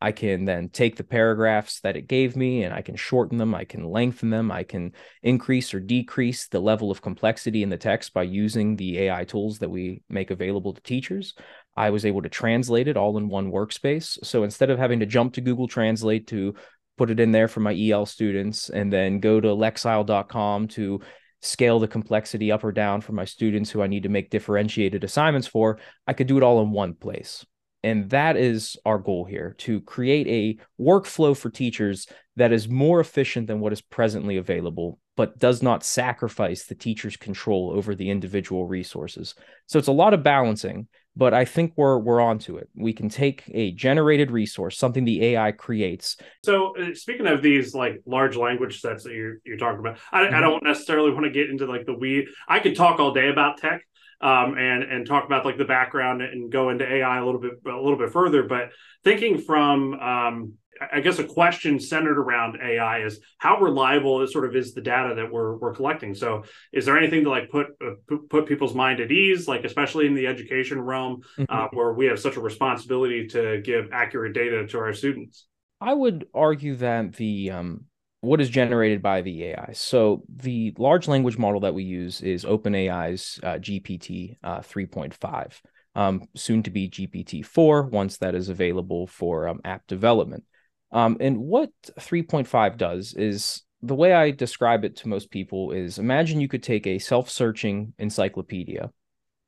I 0.01 0.13
can 0.13 0.45
then 0.45 0.69
take 0.69 0.97
the 0.97 1.05
paragraphs 1.05 1.81
that 1.81 1.97
it 1.97 2.09
gave 2.09 2.37
me 2.37 2.65
and 2.65 2.75
I 2.75 2.83
can 2.83 2.97
shorten 2.97 3.39
them, 3.39 3.55
I 3.55 3.65
can 3.65 3.85
lengthen 3.85 4.29
them, 4.29 4.51
I 4.51 4.63
can 4.63 4.93
increase 5.23 5.73
or 5.73 5.81
decrease 5.81 6.49
the 6.49 6.61
level 6.61 6.91
of 6.91 7.01
complexity 7.01 7.63
in 7.63 7.71
the 7.71 7.79
text 7.79 8.13
by 8.13 8.25
using 8.25 8.77
the 8.77 8.99
AI 8.99 9.25
tools 9.25 9.61
that 9.61 9.71
we 9.71 10.03
make 10.09 10.31
available 10.31 10.75
to 10.75 10.83
teachers. 10.83 11.35
I 11.77 11.91
was 11.91 12.05
able 12.05 12.23
to 12.23 12.29
translate 12.29 12.87
it 12.87 12.97
all 12.97 13.17
in 13.19 13.29
one 13.29 13.51
workspace. 13.51 14.19
So 14.25 14.45
instead 14.45 14.69
of 14.69 14.79
having 14.79 15.01
to 15.01 15.07
jump 15.07 15.35
to 15.35 15.41
Google 15.41 15.69
Translate 15.69 16.27
to 16.29 16.55
put 16.97 17.11
it 17.11 17.21
in 17.21 17.33
there 17.33 17.49
for 17.49 17.61
my 17.61 17.75
EL 17.79 18.07
students, 18.07 18.71
and 18.71 18.93
then 18.93 19.21
go 19.21 19.41
to 19.41 19.49
lexile.com 19.49 20.69
to 20.69 21.01
scale 21.41 21.79
the 21.79 21.89
complexity 21.89 22.51
up 22.51 22.65
or 22.65 22.73
down 22.73 23.01
for 23.01 23.13
my 23.13 23.25
students 23.25 23.71
who 23.71 23.83
I 23.83 23.87
need 23.87 24.05
to 24.05 24.09
make 24.09 24.31
differentiated 24.31 25.05
assignments 25.05 25.47
for. 25.47 25.79
I 26.07 26.15
could 26.15 26.27
do 26.27 26.39
it 26.39 26.43
all 26.43 26.63
in 26.63 26.71
one 26.71 26.95
place. 26.95 27.45
And 27.83 28.09
that 28.11 28.39
is 28.39 28.79
our 28.87 28.97
goal 28.97 29.27
here 29.27 29.55
to 29.59 29.83
create 29.83 30.27
a 30.27 30.83
workflow 30.83 31.37
for 31.37 31.51
teachers 31.51 32.07
that 32.37 32.51
is 32.51 32.67
more 32.67 32.99
efficient 32.99 33.47
than 33.47 33.61
what 33.61 33.75
is 33.75 33.83
presently 33.83 34.39
available, 34.39 34.99
but 35.19 35.39
does 35.39 35.63
not 35.63 35.85
sacrifice 35.85 36.65
the 36.65 36.75
teacher's 36.75 37.19
control 37.19 37.73
over 37.75 37.95
the 37.95 38.09
individual 38.09 38.67
resources. 38.67 39.35
So 39.67 39.79
it's 39.79 39.89
a 39.89 39.93
lot 39.93 40.15
of 40.15 40.23
balancing, 40.23 40.89
but 41.17 41.33
I 41.35 41.45
think 41.45 41.73
we're 41.77 41.99
we're 41.99 42.21
onto 42.21 42.57
it. 42.57 42.69
We 42.75 42.93
can 42.93 43.09
take 43.09 43.45
a 43.53 43.73
generated 43.73 44.31
resource, 44.31 44.77
something 44.77 45.05
the 45.05 45.25
AI 45.25 45.53
creates. 45.53 46.17
So 46.43 46.77
uh, 46.77 46.95
speaking 46.95 47.27
of 47.27 47.43
these 47.43 47.75
like 47.75 48.03
large 48.07 48.37
language 48.37 48.81
sets 48.81 49.05
that 49.05 49.13
you're 49.13 49.37
you're 49.45 49.57
talking 49.57 49.81
about, 49.81 49.99
I, 50.13 50.23
mm-hmm. 50.23 50.35
I 50.35 50.41
don't 50.41 50.63
necessarily 50.63 51.13
want 51.13 51.25
to 51.25 51.31
get 51.31 51.51
into 51.51 51.67
like 51.67 51.87
the 51.87 51.95
we. 51.95 52.29
I 52.49 52.59
could 52.59 52.77
talk 52.77 52.99
all 52.99 53.13
day 53.13 53.29
about 53.29 53.59
tech, 53.59 53.83
um, 54.21 54.57
and 54.59 54.83
and 54.83 55.07
talk 55.07 55.25
about 55.25 55.45
like 55.45 55.59
the 55.59 55.65
background 55.65 56.23
and 56.23 56.51
go 56.51 56.71
into 56.71 56.91
AI 56.91 57.19
a 57.19 57.25
little 57.25 57.41
bit 57.41 57.53
a 57.67 57.77
little 57.77 57.99
bit 57.99 58.11
further. 58.11 58.43
But 58.43 58.71
thinking 59.05 59.39
from 59.39 59.95
um, 59.95 60.53
I 60.93 61.01
guess 61.01 61.19
a 61.19 61.25
question 61.25 61.79
centered 61.79 62.19
around 62.19 62.59
AI 62.63 63.05
is 63.05 63.21
how 63.39 63.61
reliable 63.61 64.23
is 64.23 64.33
sort 64.33 64.45
of 64.45 64.57
is 64.57 64.75
the 64.75 64.81
data 64.81 65.15
that 65.15 65.31
we're 65.31 65.57
we're 65.57 65.75
collecting. 65.75 66.15
So, 66.15 66.45
is 66.73 66.85
there 66.85 66.99
anything 66.99 67.25
to 67.25 67.31
like 67.31 67.51
put 67.51 67.69
uh, 67.85 68.17
put 68.29 68.47
people's 68.47 68.75
mind 68.75 69.01
at 69.01 69.11
ease, 69.11 69.47
like 69.47 69.65
especially 69.65 70.07
in 70.07 70.15
the 70.15 70.27
education 70.27 70.81
realm, 70.81 71.23
mm-hmm. 71.39 71.45
uh, 71.49 71.69
where 71.73 71.93
we 71.93 72.07
have 72.07 72.19
such 72.19 72.37
a 72.37 72.41
responsibility 72.41 73.27
to 73.29 73.61
give 73.63 73.91
accurate 73.93 74.35
data 74.35 74.67
to 74.67 74.79
our 74.79 74.93
students? 74.93 75.47
I 75.81 75.93
would 75.93 76.27
argue 76.35 76.77
that 76.77 77.15
the 77.15 77.51
um, 77.51 77.85
what 78.25 78.41
is 78.41 78.49
generated 78.49 79.03
by 79.03 79.21
the 79.21 79.45
AI. 79.45 79.73
So 79.75 80.23
the 80.35 80.75
large 80.79 81.07
language 81.09 81.39
model 81.39 81.61
that 81.61 81.75
we 81.75 81.85
use 81.85 82.21
is 82.23 82.45
OpenAI's 82.45 83.39
uh, 83.43 83.55
GPT 83.55 84.39
uh, 84.43 84.61
3.5, 84.61 85.61
um, 85.95 86.23
soon 86.35 86.63
to 86.63 86.71
be 86.71 86.89
GPT 86.89 87.45
4 87.45 87.83
once 87.83 88.19
that 88.19 88.35
is 88.35 88.49
available 88.49 89.07
for 89.07 89.49
um, 89.49 89.61
app 89.65 89.87
development. 89.87 90.45
Um, 90.95 91.17
and 91.19 91.39
what 91.39 91.71
3.5 91.99 92.79
does 92.79 93.15
is 93.15 93.63
the 93.83 93.97
way 93.97 94.15
I 94.15 94.31
describe 94.31 94.85
it 94.85 94.97
to 94.99 95.09
most 95.09 95.31
people 95.31 95.73
is 95.73 95.99
imagine 95.99 96.41
you 96.41 96.49
could 96.49 96.63
take 96.63 96.87
a 96.87 97.01
self-searching 97.01 97.93
encyclopedia 97.99 98.91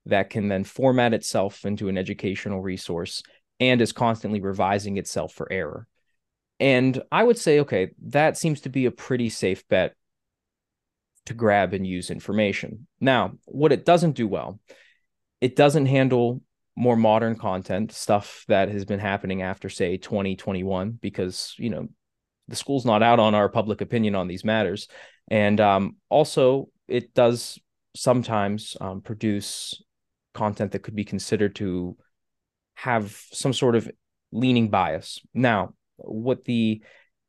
that 0.07 0.29
can 0.29 0.49
then 0.49 0.65
format 0.65 1.15
itself 1.15 1.65
into 1.65 1.89
an 1.89 1.97
educational 1.97 2.61
resource 2.61 3.23
and 3.61 3.81
is 3.81 3.93
constantly 3.93 4.41
revising 4.41 4.99
itself 4.99 5.33
for 5.33 5.51
error. 5.51 5.87
And 6.59 7.01
I 7.13 7.23
would 7.23 7.39
say, 7.39 7.61
okay, 7.61 7.91
that 8.07 8.37
seems 8.37 8.63
to 8.63 8.69
be 8.69 8.87
a 8.87 8.91
pretty 8.91 9.31
safe 9.31 9.67
bet 9.69 9.95
to 11.27 11.35
grab 11.35 11.75
and 11.75 11.87
use 11.87 12.11
information. 12.11 12.87
Now, 13.01 13.33
what 13.45 13.73
it 13.73 13.85
doesn't 13.85 14.13
do 14.13 14.27
well, 14.27 14.61
it 15.41 15.55
doesn't 15.55 15.87
handle 15.87 16.43
more 16.77 16.97
modern 16.97 17.37
content, 17.37 17.93
stuff 17.93 18.45
that 18.49 18.69
has 18.69 18.85
been 18.85 19.01
happening 19.01 19.43
after, 19.43 19.69
say, 19.69 19.97
2021, 19.97 20.93
because, 20.93 21.55
you 21.59 21.71
know, 21.71 21.89
the 22.49 22.57
school's 22.57 22.85
not 22.85 23.03
out 23.03 23.19
on 23.19 23.35
our 23.35 23.49
public 23.49 23.81
opinion 23.81 24.15
on 24.15 24.29
these 24.29 24.45
matters. 24.45 24.89
And 25.29 25.61
um, 25.61 25.97
also, 26.09 26.69
it 26.87 27.15
does 27.15 27.59
sometimes 27.95 28.77
um, 28.81 29.01
produce 29.01 29.83
content 30.35 30.73
that 30.73 30.83
could 30.83 30.95
be 30.95 31.05
considered 31.05 31.57
to 31.57 31.97
have 32.75 33.19
some 33.33 33.55
sort 33.55 33.75
of 33.75 33.91
leaning 34.33 34.69
bias. 34.69 35.21
Now, 35.33 35.75
what 35.97 36.45
the 36.45 36.83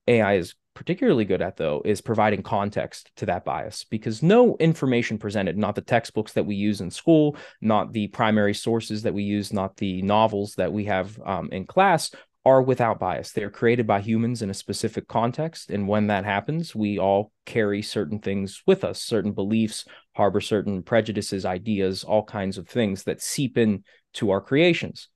AI 0.07 0.35
is 0.35 0.55
particularly 0.77 1.25
good 1.25 1.41
at 1.41 1.57
though 1.57 1.81
is 1.85 2.01
providing 2.01 2.43
context 2.43 3.09
to 3.15 3.25
that 3.25 3.43
bias 3.43 3.83
because 3.89 4.21
no 4.21 4.55
information 4.59 5.17
presented 5.17 5.57
not 5.57 5.73
the 5.73 5.81
textbooks 5.81 6.33
that 6.33 6.45
we 6.45 6.53
use 6.53 6.81
in 6.81 6.91
school 6.91 7.35
not 7.61 7.93
the 7.93 8.07
primary 8.09 8.53
sources 8.53 9.01
that 9.01 9.13
we 9.15 9.23
use 9.23 9.51
not 9.51 9.75
the 9.77 10.03
novels 10.03 10.53
that 10.53 10.71
we 10.71 10.85
have 10.85 11.19
um, 11.25 11.49
in 11.51 11.65
class 11.65 12.11
are 12.45 12.61
without 12.61 12.99
bias. 12.99 13.31
They 13.31 13.43
are 13.43 13.49
created 13.49 13.87
by 13.87 14.01
humans 14.01 14.43
in 14.43 14.51
a 14.51 14.53
specific 14.53 15.07
context 15.07 15.71
and 15.71 15.87
when 15.87 16.07
that 16.07 16.25
happens 16.25 16.75
we 16.75 16.99
all 16.99 17.31
carry 17.47 17.81
certain 17.81 18.19
things 18.19 18.61
with 18.67 18.83
us 18.83 19.01
certain 19.01 19.31
beliefs 19.31 19.83
harbor 20.15 20.41
certain 20.41 20.83
prejudices 20.83 21.43
ideas 21.43 22.03
all 22.03 22.23
kinds 22.23 22.59
of 22.59 22.69
things 22.69 23.05
that 23.05 23.19
seep 23.19 23.57
in 23.57 23.83
to 24.13 24.29
our 24.29 24.41
creations. 24.41 25.09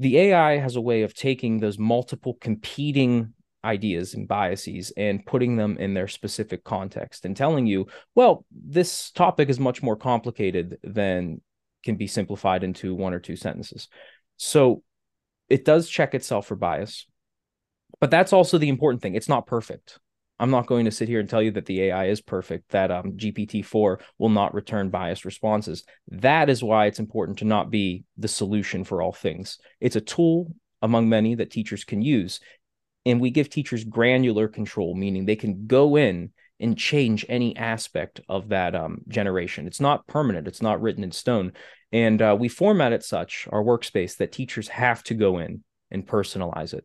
The 0.00 0.18
ai 0.18 0.58
has 0.58 0.74
a 0.74 0.80
way 0.80 1.02
of 1.02 1.14
taking 1.14 1.60
those 1.60 1.78
multiple 1.78 2.36
competing 2.40 3.32
ideas 3.66 4.14
and 4.14 4.28
biases 4.28 4.92
and 4.96 5.26
putting 5.26 5.56
them 5.56 5.76
in 5.78 5.92
their 5.92 6.08
specific 6.08 6.64
context 6.64 7.24
and 7.24 7.36
telling 7.36 7.66
you, 7.66 7.86
well, 8.14 8.44
this 8.50 9.10
topic 9.10 9.48
is 9.48 9.60
much 9.60 9.82
more 9.82 9.96
complicated 9.96 10.78
than 10.82 11.40
can 11.84 11.96
be 11.96 12.06
simplified 12.06 12.64
into 12.64 12.94
one 12.94 13.12
or 13.12 13.20
two 13.20 13.36
sentences. 13.36 13.88
So 14.36 14.82
it 15.48 15.64
does 15.64 15.88
check 15.88 16.14
itself 16.14 16.46
for 16.46 16.56
bias. 16.56 17.06
But 18.00 18.10
that's 18.10 18.32
also 18.32 18.58
the 18.58 18.68
important 18.68 19.02
thing. 19.02 19.14
It's 19.14 19.28
not 19.28 19.46
perfect. 19.46 19.98
I'm 20.38 20.50
not 20.50 20.66
going 20.66 20.84
to 20.84 20.90
sit 20.90 21.08
here 21.08 21.20
and 21.20 21.28
tell 21.28 21.40
you 21.40 21.52
that 21.52 21.64
the 21.64 21.82
AI 21.84 22.06
is 22.06 22.20
perfect, 22.20 22.70
that 22.70 22.90
um, 22.90 23.12
GPT-4 23.12 24.00
will 24.18 24.28
not 24.28 24.52
return 24.52 24.90
biased 24.90 25.24
responses. 25.24 25.84
That 26.08 26.50
is 26.50 26.62
why 26.62 26.86
it's 26.86 26.98
important 26.98 27.38
to 27.38 27.46
not 27.46 27.70
be 27.70 28.04
the 28.18 28.28
solution 28.28 28.84
for 28.84 29.00
all 29.00 29.12
things. 29.12 29.58
It's 29.80 29.96
a 29.96 30.00
tool 30.00 30.54
among 30.82 31.08
many 31.08 31.36
that 31.36 31.50
teachers 31.50 31.84
can 31.84 32.02
use 32.02 32.40
and 33.06 33.20
we 33.20 33.30
give 33.30 33.48
teachers 33.48 33.84
granular 33.84 34.48
control 34.48 34.94
meaning 34.94 35.24
they 35.24 35.36
can 35.36 35.66
go 35.66 35.96
in 35.96 36.30
and 36.60 36.76
change 36.76 37.24
any 37.28 37.56
aspect 37.56 38.20
of 38.28 38.48
that 38.48 38.74
um, 38.74 39.02
generation. 39.08 39.66
It's 39.66 39.80
not 39.80 40.06
permanent 40.06 40.48
it's 40.48 40.62
not 40.62 40.80
written 40.80 41.04
in 41.04 41.12
stone. 41.12 41.52
And 41.92 42.20
uh, 42.20 42.36
we 42.38 42.48
format 42.48 42.92
it 42.92 43.04
such 43.04 43.46
our 43.52 43.62
workspace 43.62 44.16
that 44.16 44.32
teachers 44.32 44.68
have 44.68 45.02
to 45.04 45.14
go 45.14 45.38
in 45.38 45.62
and 45.90 46.06
personalize 46.06 46.74
it. 46.74 46.84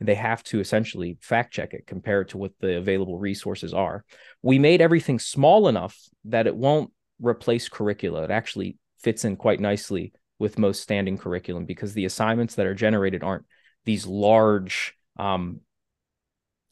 They 0.00 0.14
have 0.14 0.42
to 0.44 0.60
essentially 0.60 1.18
fact 1.20 1.52
check 1.52 1.74
it 1.74 1.86
compare 1.86 2.22
it 2.22 2.30
to 2.30 2.38
what 2.38 2.52
the 2.60 2.78
available 2.78 3.18
resources 3.18 3.74
are. 3.74 4.04
We 4.42 4.58
made 4.58 4.80
everything 4.80 5.18
small 5.18 5.68
enough 5.68 5.98
that 6.24 6.46
it 6.46 6.56
won't 6.56 6.90
replace 7.20 7.68
curricula. 7.68 8.24
It 8.24 8.30
actually 8.30 8.78
fits 9.02 9.26
in 9.26 9.36
quite 9.36 9.60
nicely 9.60 10.12
with 10.38 10.58
most 10.58 10.80
standing 10.80 11.18
curriculum 11.18 11.66
because 11.66 11.92
the 11.92 12.06
assignments 12.06 12.54
that 12.54 12.66
are 12.66 12.74
generated 12.74 13.22
aren't 13.22 13.44
these 13.84 14.06
large 14.06 14.94
um, 15.20 15.60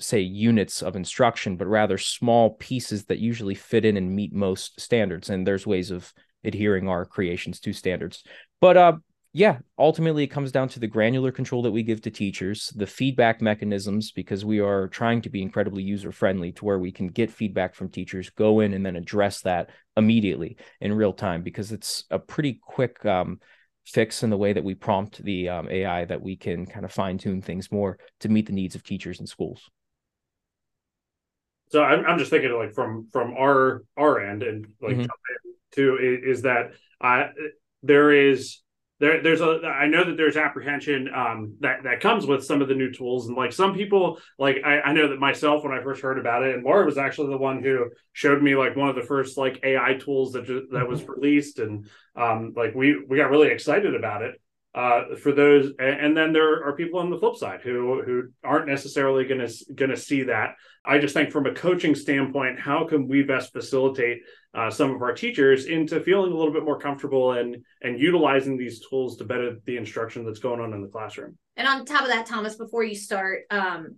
say 0.01 0.21
units 0.21 0.83
of 0.83 0.97
instruction, 0.97 1.57
but 1.57 1.67
rather 1.67 1.99
small 1.99 2.51
pieces 2.51 3.05
that 3.07 3.19
usually 3.19 3.55
fit 3.55 3.85
in 3.85 3.97
and 3.97 4.15
meet 4.15 4.33
most 4.33 4.81
standards. 4.81 5.29
And 5.29 5.45
there's 5.45 5.67
ways 5.67 5.91
of 5.91 6.13
adhering 6.45 6.89
our 6.89 7.05
creations 7.05 7.61
to 7.61 7.73
standards. 7.73 8.23
But 8.61 8.77
uh, 8.77 8.97
yeah, 9.33 9.59
ultimately 9.77 10.25
it 10.25 10.35
comes 10.35 10.53
down 10.53 10.69
to 10.69 10.81
the 10.81 10.87
granular 10.87 11.33
control 11.33 11.63
that 11.63 11.73
we 11.73 11.83
give 11.83 12.01
to 12.03 12.11
teachers, 12.11 12.73
the 12.77 12.87
feedback 12.87 13.43
mechanisms, 13.43 14.13
because 14.13 14.45
we 14.45 14.61
are 14.61 14.89
trying 14.89 15.21
to 15.23 15.31
be 15.31 15.43
incredibly 15.43 15.83
user 15.83 16.13
friendly 16.13 16.53
to 16.53 16.65
where 16.65 16.79
we 16.79 16.93
can 16.93 17.09
get 17.09 17.31
feedback 17.31 17.75
from 17.75 17.91
teachers, 17.91 18.31
go 18.31 18.61
in 18.61 18.75
and 18.75 18.87
then 18.87 18.97
address 18.97 19.43
that 19.43 19.71
immediately 19.97 20.57
in 20.81 20.93
real 20.93 21.13
time, 21.13 21.43
because 21.43 21.73
it's 21.73 22.05
a 22.11 22.19
pretty 22.19 22.59
quick 22.63 23.05
um, 23.05 23.41
fix 23.89 24.23
in 24.23 24.31
the 24.31 24.37
way 24.37 24.53
that 24.53 24.63
we 24.63 24.75
prompt 24.75 25.23
the 25.25 25.49
um, 25.49 25.69
AI 25.71 26.05
that 26.05 26.21
we 26.21 26.37
can 26.37 26.67
kind 26.67 26.85
of 26.85 26.93
fine 26.93 27.17
tune 27.17 27.41
things 27.41 27.73
more 27.73 27.99
to 28.21 28.29
meet 28.29 28.47
the 28.47 28.53
needs 28.53 28.75
of 28.75 28.83
teachers 28.83 29.19
and 29.19 29.29
schools. 29.29 29.71
So 31.71 31.83
I'm, 31.83 32.05
I'm 32.05 32.19
just 32.19 32.31
thinking 32.31 32.53
like 32.53 32.75
from 32.75 33.09
from 33.13 33.35
our 33.35 33.83
our 33.97 34.21
end 34.21 34.43
and 34.43 34.67
like 34.81 34.97
mm-hmm. 34.97 35.07
to 35.73 35.99
is 36.25 36.43
that 36.43 36.73
I 37.01 37.31
there 37.83 38.11
is 38.11 38.59
there 39.01 39.23
there's 39.23 39.41
a 39.41 39.61
I 39.65 39.87
know 39.87 40.05
that 40.05 40.17
there's 40.17 40.37
apprehension 40.37 41.09
um, 41.15 41.55
that 41.61 41.85
that 41.85 42.01
comes 42.01 42.27
with 42.27 42.45
some 42.45 42.61
of 42.61 42.69
the 42.69 42.75
new 42.75 42.93
tools 42.93 43.29
and 43.29 43.37
like 43.37 43.53
some 43.53 43.75
people 43.75 44.19
like 44.39 44.57
I, 44.65 44.81
I 44.81 44.93
know 44.93 45.09
that 45.09 45.21
myself 45.21 45.63
when 45.65 45.73
I 45.73 45.83
first 45.83 46.03
heard 46.03 46.19
about 46.19 46.43
it 46.43 46.55
and 46.55 46.65
Laura 46.65 46.85
was 46.85 46.99
actually 46.99 47.31
the 47.31 47.39
one 47.39 47.63
who 47.63 47.91
showed 48.13 48.43
me 48.43 48.57
like 48.57 48.77
one 48.77 48.89
of 48.89 48.97
the 48.97 49.03
first 49.03 49.39
like 49.39 49.61
AI 49.63 49.95
tools 49.95 50.33
that 50.33 50.47
just, 50.47 50.71
that 50.73 50.89
was 50.89 51.01
mm-hmm. 51.01 51.13
released 51.13 51.59
and 51.59 51.89
um, 52.17 52.53
like 52.57 52.75
we 52.75 53.01
we 53.09 53.17
got 53.17 53.31
really 53.31 53.49
excited 53.49 53.95
about 53.95 54.23
it 54.23 54.41
uh, 54.75 55.15
for 55.23 55.33
those 55.33 55.73
and 55.79 56.17
then 56.17 56.33
there 56.33 56.65
are 56.65 56.77
people 56.77 56.99
on 56.99 57.11
the 57.11 57.19
flip 57.19 57.37
side 57.37 57.61
who 57.63 58.03
who 58.03 58.25
aren't 58.43 58.69
necessarily 58.69 59.25
going 59.25 59.47
to 59.47 59.75
going 59.75 59.91
to 59.91 59.97
see 59.97 60.25
that 60.25 60.57
i 60.89 60.99
just 60.99 61.15
think 61.15 61.31
from 61.31 61.47
a 61.47 61.55
coaching 61.55 61.95
standpoint 61.95 62.59
how 62.59 62.85
can 62.85 63.07
we 63.07 63.23
best 63.23 63.53
facilitate 63.53 64.19
uh, 64.55 64.71
some 64.71 64.91
of 64.91 65.03
our 65.03 65.13
teachers 65.13 65.67
into 65.67 66.01
feeling 66.01 66.33
a 66.33 66.35
little 66.35 66.53
bit 66.53 66.65
more 66.65 66.79
comfortable 66.79 67.33
and 67.33 67.57
and 67.83 68.01
utilizing 68.01 68.57
these 68.57 68.81
tools 68.89 69.17
to 69.17 69.25
better 69.25 69.57
the 69.67 69.77
instruction 69.77 70.25
that's 70.25 70.39
going 70.39 70.61
on 70.61 70.73
in 70.73 70.83
the 70.83 70.89
classroom? 70.89 71.37
And 71.57 71.69
on 71.69 71.85
top 71.85 72.03
of 72.03 72.09
that 72.09 72.27
thomas 72.27 72.57
before 72.57 72.83
you 72.83 72.97
start 72.97 73.43
um 73.51 73.97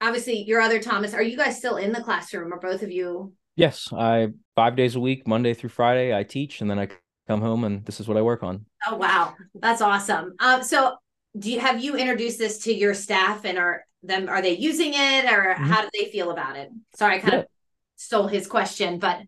obviously 0.00 0.44
your 0.44 0.60
other 0.60 0.80
thomas 0.80 1.14
are 1.14 1.22
you 1.22 1.36
guys 1.36 1.56
still 1.56 1.76
in 1.76 1.92
the 1.92 2.02
classroom? 2.02 2.52
Or 2.52 2.60
both 2.60 2.82
of 2.82 2.92
you? 2.92 3.32
Yes 3.56 3.88
i 3.92 4.28
five 4.54 4.76
days 4.76 4.94
a 4.94 5.00
week 5.00 5.26
monday 5.26 5.54
through 5.54 5.70
friday 5.70 6.14
i 6.14 6.22
teach 6.22 6.60
and 6.60 6.70
then 6.70 6.78
i 6.78 6.88
come 7.26 7.40
home 7.40 7.64
and 7.64 7.84
this 7.84 7.98
is 7.98 8.06
what 8.06 8.16
i 8.16 8.22
work 8.22 8.42
on. 8.42 8.66
Oh 8.86 8.96
wow. 8.96 9.34
That's 9.54 9.80
awesome. 9.80 10.34
Um 10.38 10.62
so 10.62 10.96
do 11.38 11.50
you 11.50 11.60
have 11.60 11.82
you 11.82 11.96
introduced 11.96 12.38
this 12.38 12.58
to 12.64 12.74
your 12.74 12.94
staff 12.94 13.44
and 13.44 13.58
are 13.58 13.84
them 14.02 14.28
are 14.28 14.40
they 14.40 14.56
using 14.56 14.92
it 14.94 15.24
or 15.24 15.54
mm-hmm. 15.54 15.64
how 15.64 15.82
do 15.82 15.88
they 15.92 16.10
feel 16.10 16.30
about 16.30 16.56
it 16.56 16.70
sorry 16.94 17.16
i 17.16 17.18
kind 17.18 17.32
yeah. 17.32 17.38
of 17.40 17.46
stole 17.96 18.28
his 18.28 18.46
question 18.46 18.98
but 18.98 19.20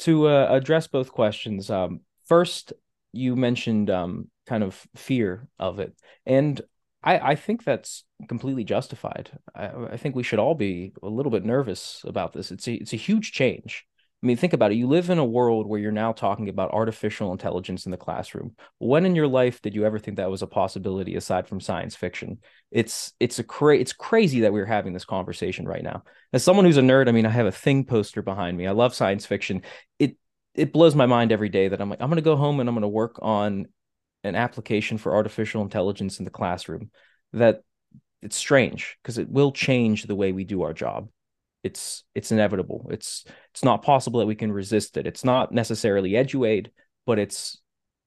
to 0.00 0.28
uh, 0.28 0.48
address 0.50 0.86
both 0.86 1.12
questions, 1.12 1.70
um, 1.70 2.00
first 2.26 2.72
you 3.12 3.36
mentioned 3.36 3.90
um, 3.90 4.28
kind 4.46 4.62
of 4.62 4.86
fear 4.96 5.48
of 5.58 5.78
it, 5.78 5.94
and 6.26 6.60
I, 7.02 7.18
I 7.18 7.34
think 7.36 7.64
that's 7.64 8.04
completely 8.28 8.64
justified. 8.64 9.30
I, 9.54 9.66
I, 9.92 9.96
think 9.96 10.16
we 10.16 10.22
should 10.22 10.38
all 10.38 10.54
be 10.54 10.92
a 11.02 11.08
little 11.08 11.30
bit 11.30 11.44
nervous 11.44 12.02
about 12.06 12.32
this. 12.32 12.50
It's 12.50 12.66
a, 12.66 12.74
it's 12.74 12.92
a 12.92 12.96
huge 12.96 13.32
change. 13.32 13.86
I 14.24 14.26
mean, 14.26 14.38
think 14.38 14.54
about 14.54 14.72
it. 14.72 14.76
You 14.76 14.86
live 14.86 15.10
in 15.10 15.18
a 15.18 15.24
world 15.24 15.66
where 15.66 15.78
you're 15.78 15.92
now 15.92 16.12
talking 16.12 16.48
about 16.48 16.72
artificial 16.72 17.30
intelligence 17.30 17.84
in 17.84 17.90
the 17.90 17.98
classroom. 17.98 18.56
When 18.78 19.04
in 19.04 19.14
your 19.14 19.26
life 19.26 19.60
did 19.60 19.74
you 19.74 19.84
ever 19.84 19.98
think 19.98 20.16
that 20.16 20.30
was 20.30 20.40
a 20.40 20.46
possibility 20.46 21.14
aside 21.14 21.46
from 21.46 21.60
science 21.60 21.94
fiction? 21.94 22.38
It's 22.70 23.12
it's 23.20 23.38
a 23.38 23.44
cra- 23.44 23.76
it's 23.76 23.92
crazy 23.92 24.40
that 24.40 24.52
we're 24.54 24.64
having 24.64 24.94
this 24.94 25.04
conversation 25.04 25.68
right 25.68 25.82
now. 25.82 26.04
As 26.32 26.42
someone 26.42 26.64
who's 26.64 26.78
a 26.78 26.80
nerd, 26.80 27.06
I 27.06 27.12
mean, 27.12 27.26
I 27.26 27.30
have 27.30 27.44
a 27.44 27.52
thing 27.52 27.84
poster 27.84 28.22
behind 28.22 28.56
me. 28.56 28.66
I 28.66 28.70
love 28.70 28.94
science 28.94 29.26
fiction. 29.26 29.60
It 29.98 30.16
it 30.54 30.72
blows 30.72 30.94
my 30.94 31.04
mind 31.04 31.30
every 31.30 31.50
day 31.50 31.68
that 31.68 31.82
I'm 31.82 31.90
like, 31.90 32.00
I'm 32.00 32.08
going 32.08 32.16
to 32.16 32.22
go 32.22 32.36
home 32.36 32.60
and 32.60 32.68
I'm 32.68 32.74
going 32.74 32.80
to 32.80 32.88
work 32.88 33.18
on 33.20 33.66
an 34.22 34.36
application 34.36 34.96
for 34.96 35.14
artificial 35.14 35.60
intelligence 35.60 36.18
in 36.18 36.24
the 36.24 36.30
classroom. 36.30 36.90
That 37.34 37.62
it's 38.22 38.36
strange 38.36 38.96
because 39.02 39.18
it 39.18 39.28
will 39.28 39.52
change 39.52 40.04
the 40.04 40.16
way 40.16 40.32
we 40.32 40.44
do 40.44 40.62
our 40.62 40.72
job 40.72 41.10
it's 41.64 42.04
it's 42.14 42.30
inevitable. 42.30 42.86
It's 42.90 43.24
it's 43.52 43.64
not 43.64 43.82
possible 43.82 44.20
that 44.20 44.26
we 44.26 44.34
can 44.36 44.52
resist 44.52 44.96
it. 44.96 45.06
It's 45.06 45.24
not 45.24 45.50
necessarily 45.50 46.10
Eduaide, 46.10 46.68
but 47.06 47.18
it's 47.18 47.60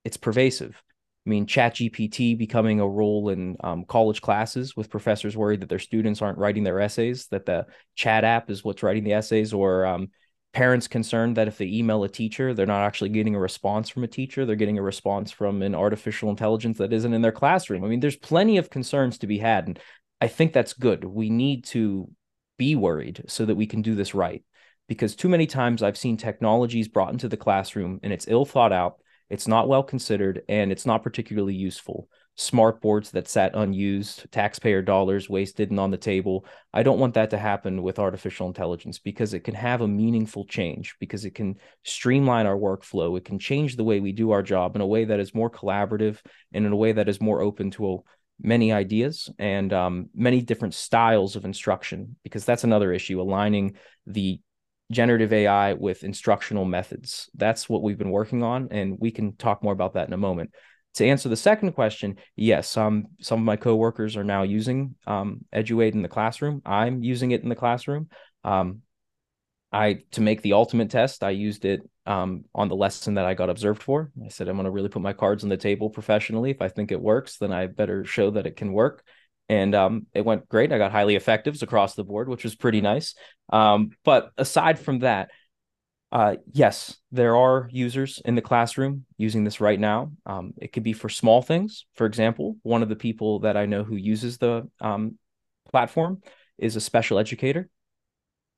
it's 0.06 0.18
pervasive. 0.18 0.82
I 1.26 1.30
mean, 1.30 1.46
ChatGPT 1.46 2.38
becoming 2.38 2.80
a 2.80 2.88
role 2.88 3.28
in 3.28 3.58
um, 3.62 3.84
college 3.84 4.22
classes 4.22 4.78
with 4.78 4.90
professors 4.90 5.36
worried 5.36 5.60
that 5.60 5.68
their 5.68 5.80
students 5.80 6.22
aren't 6.22 6.38
writing 6.38 6.64
their 6.64 6.80
essays, 6.80 7.28
that 7.32 7.46
the 7.46 7.66
chat 7.96 8.24
app 8.24 8.50
is 8.50 8.64
what's 8.64 8.82
writing 8.82 9.04
the 9.04 9.12
essays, 9.12 9.52
or 9.52 9.86
um, 9.86 10.10
parents 10.54 10.88
concerned 10.88 11.36
that 11.36 11.50
if 11.50 11.58
they 11.58 11.66
email 11.66 12.06
a 12.06 12.10
teacher, 12.10 12.54
they're 12.54 12.66
not 12.66 12.86
actually 12.86 13.10
getting 13.10 13.36
a 13.36 13.40
response 13.40 13.90
from 13.90 14.06
a 14.06 14.08
teacher, 14.08 14.46
they're 14.46 14.56
getting 14.56 14.78
a 14.78 14.82
response 14.82 15.30
from 15.30 15.62
an 15.62 15.76
artificial 15.76 16.30
intelligence 16.30 16.78
that 16.78 16.94
isn't 16.94 17.14
in 17.14 17.22
their 17.22 17.34
classroom. 17.34 17.84
I 17.84 17.90
mean, 17.90 18.00
there's 18.00 18.16
plenty 18.16 18.58
of 18.58 18.70
concerns 18.70 19.18
to 19.18 19.28
be 19.28 19.40
had. 19.40 19.68
And 19.68 19.80
I 20.22 20.28
think 20.28 20.54
that's 20.54 20.74
good. 20.74 21.04
We 21.04 21.30
need 21.30 21.66
to 21.66 22.10
be 22.58 22.76
worried 22.76 23.24
so 23.28 23.46
that 23.46 23.56
we 23.56 23.66
can 23.66 23.82
do 23.82 23.96
this 23.96 24.14
right. 24.16 24.44
Because 24.88 25.16
too 25.16 25.30
many 25.30 25.48
times 25.48 25.84
I've 25.84 25.98
seen 25.98 26.18
technologies 26.18 26.88
brought 26.88 27.12
into 27.12 27.28
the 27.28 27.38
classroom 27.38 28.00
and 28.04 28.14
it's 28.14 28.28
ill 28.28 28.46
thought 28.46 28.72
out, 28.72 28.98
it's 29.30 29.48
not 29.48 29.68
well 29.68 29.84
considered, 29.84 30.44
and 30.48 30.72
it's 30.72 30.86
not 30.86 31.04
particularly 31.04 31.54
useful. 31.54 32.08
smart 32.38 32.82
boards 32.82 33.12
that 33.12 33.28
sat 33.28 33.52
unused, 33.56 34.32
taxpayer 34.32 34.82
dollars 34.84 35.28
wasted 35.28 35.72
and 35.72 35.80
on 35.80 35.90
the 35.90 35.98
table. 35.98 36.46
I 36.72 36.84
don't 36.84 37.00
want 37.00 37.16
that 37.16 37.32
to 37.32 37.38
happen 37.38 37.82
with 37.82 37.98
artificial 37.98 38.48
intelligence 38.48 39.00
because 39.00 39.34
it 39.34 39.44
can 39.44 39.56
have 39.56 39.82
a 39.82 39.88
meaningful 39.88 40.46
change, 40.46 40.96
because 41.00 41.26
it 41.26 41.34
can 41.34 41.56
streamline 41.84 42.46
our 42.46 42.56
workflow. 42.56 43.18
It 43.18 43.26
can 43.26 43.40
change 43.40 43.76
the 43.76 43.84
way 43.84 44.00
we 44.00 44.12
do 44.12 44.32
our 44.32 44.44
job 44.44 44.76
in 44.76 44.82
a 44.82 44.88
way 44.88 45.06
that 45.06 45.20
is 45.20 45.34
more 45.34 45.50
collaborative 45.50 46.20
and 46.54 46.66
in 46.66 46.72
a 46.72 46.78
way 46.78 46.92
that 46.92 47.10
is 47.10 47.20
more 47.20 47.42
open 47.42 47.72
to 47.72 48.04
many 48.42 48.72
ideas 48.72 49.30
and 49.40 49.74
um, 49.74 50.10
many 50.14 50.42
different 50.42 50.74
styles 50.74 51.36
of 51.36 51.46
instruction, 51.46 52.16
because 52.24 52.46
that's 52.46 52.64
another 52.64 52.92
issue 52.92 53.22
aligning 53.22 53.76
the 54.06 54.40
generative 54.92 55.34
AI 55.34 55.74
with 55.74 56.04
instructional 56.04 56.66
methods. 56.66 57.30
That's 57.36 57.68
what 57.68 57.84
we've 57.84 57.98
been 57.98 58.12
working 58.12 58.44
on, 58.44 58.70
and 58.72 58.98
we 59.00 59.12
can 59.12 59.36
talk 59.36 59.64
more 59.64 59.74
about 59.74 59.94
that 59.94 60.08
in 60.08 60.14
a 60.14 60.18
moment 60.18 60.52
to 60.98 61.06
answer 61.06 61.30
the 61.30 61.36
second 61.36 61.74
question, 61.74 62.18
yes, 62.36 62.76
um, 62.76 63.06
some 63.22 63.40
of 63.40 63.46
my 63.46 63.56
coworkers 63.56 64.18
are 64.18 64.24
now 64.24 64.42
using 64.42 64.96
um, 65.06 65.46
Eduaide 65.54 65.94
in 65.94 66.02
the 66.02 66.08
classroom. 66.08 66.62
I'm 66.66 67.04
using 67.04 67.32
it 67.32 67.44
in 67.44 67.50
the 67.50 67.56
classroom. 67.56 68.10
Um, 68.44 68.82
I 69.72 70.00
to 70.12 70.22
make 70.22 70.42
the 70.42 70.54
ultimate 70.54 70.90
test, 70.90 71.24
I 71.24 71.32
used 71.32 71.66
it 71.66 71.82
um, 72.08 72.46
on 72.56 72.70
the 72.70 72.76
lesson 72.76 73.16
that 73.16 73.26
I 73.26 73.34
got 73.34 73.50
observed 73.50 73.84
for. 73.84 74.12
I 74.26 74.30
said 74.30 74.48
I'm 74.48 74.56
going 74.56 74.66
to 74.66 74.72
really 74.72 74.90
put 74.90 75.02
my 75.02 75.14
cards 75.14 75.44
on 75.44 75.50
the 75.50 75.58
table 75.58 75.90
professionally. 75.90 76.50
If 76.50 76.62
I 76.62 76.70
think 76.70 76.92
it 76.92 77.02
works, 77.02 77.38
then 77.38 77.52
I 77.52 77.68
better 77.68 78.06
show 78.06 78.32
that 78.32 78.48
it 78.48 78.56
can 78.56 78.72
work. 78.72 79.04
And 79.50 79.76
um, 79.76 80.08
it 80.14 80.26
went 80.26 80.50
great. 80.50 80.72
I 80.72 80.78
got 80.78 80.92
highly 80.92 81.16
effectives 81.16 81.64
across 81.64 81.96
the 81.96 82.04
board, 82.04 82.30
which 82.30 82.44
was 82.44 82.56
pretty 82.56 82.82
nice. 82.82 83.14
Um, 83.52 83.92
but 84.04 84.32
aside 84.38 84.80
from 84.80 85.00
that, 85.00 85.30
uh, 86.12 86.38
yes, 86.54 86.98
there 87.12 87.36
are 87.36 87.68
users 87.72 88.22
in 88.24 88.36
the 88.36 88.42
classroom 88.42 89.06
using 89.18 89.44
this 89.44 89.60
right 89.60 89.80
now. 89.80 90.12
Um, 90.26 90.54
it 90.58 90.72
could 90.72 90.84
be 90.84 90.94
for 90.94 91.10
small 91.10 91.42
things. 91.42 91.86
For 91.96 92.06
example, 92.06 92.56
one 92.64 92.84
of 92.84 92.90
the 92.90 92.96
people 92.96 93.40
that 93.40 93.58
I 93.58 93.66
know 93.66 93.84
who 93.84 93.98
uses 93.98 94.38
the 94.38 94.70
um, 94.80 95.18
platform 95.70 96.22
is 96.58 96.78
a 96.78 96.82
special 96.82 97.20
educator. 97.20 97.70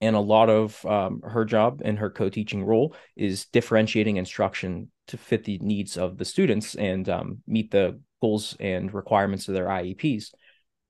And 0.02 0.16
a 0.16 0.22
lot 0.22 0.50
of 0.50 0.86
um, 0.86 1.22
her 1.24 1.44
job 1.44 1.82
and 1.84 2.00
her 2.00 2.10
co 2.10 2.30
teaching 2.30 2.64
role 2.64 2.96
is 3.16 3.46
differentiating 3.48 4.18
instruction 4.18 4.92
to 5.08 5.18
fit 5.18 5.44
the 5.44 5.58
needs 5.60 5.98
of 5.98 6.18
the 6.18 6.26
students 6.26 6.76
and 6.76 7.08
um, 7.10 7.40
meet 7.48 7.72
the 7.72 8.00
goals 8.22 8.56
and 8.60 8.94
requirements 8.94 9.48
of 9.48 9.56
their 9.56 9.68
IEPs. 9.68 10.32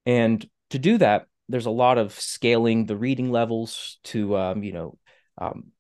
And 0.05 0.47
to 0.69 0.79
do 0.79 0.97
that, 0.99 1.25
there's 1.47 1.65
a 1.65 1.71
lot 1.71 1.97
of 1.97 2.13
scaling 2.13 2.85
the 2.85 2.97
reading 2.97 3.31
levels 3.31 3.97
to, 4.05 4.37
um, 4.37 4.63
you 4.63 4.71
know, 4.71 4.97
um, 5.39 5.71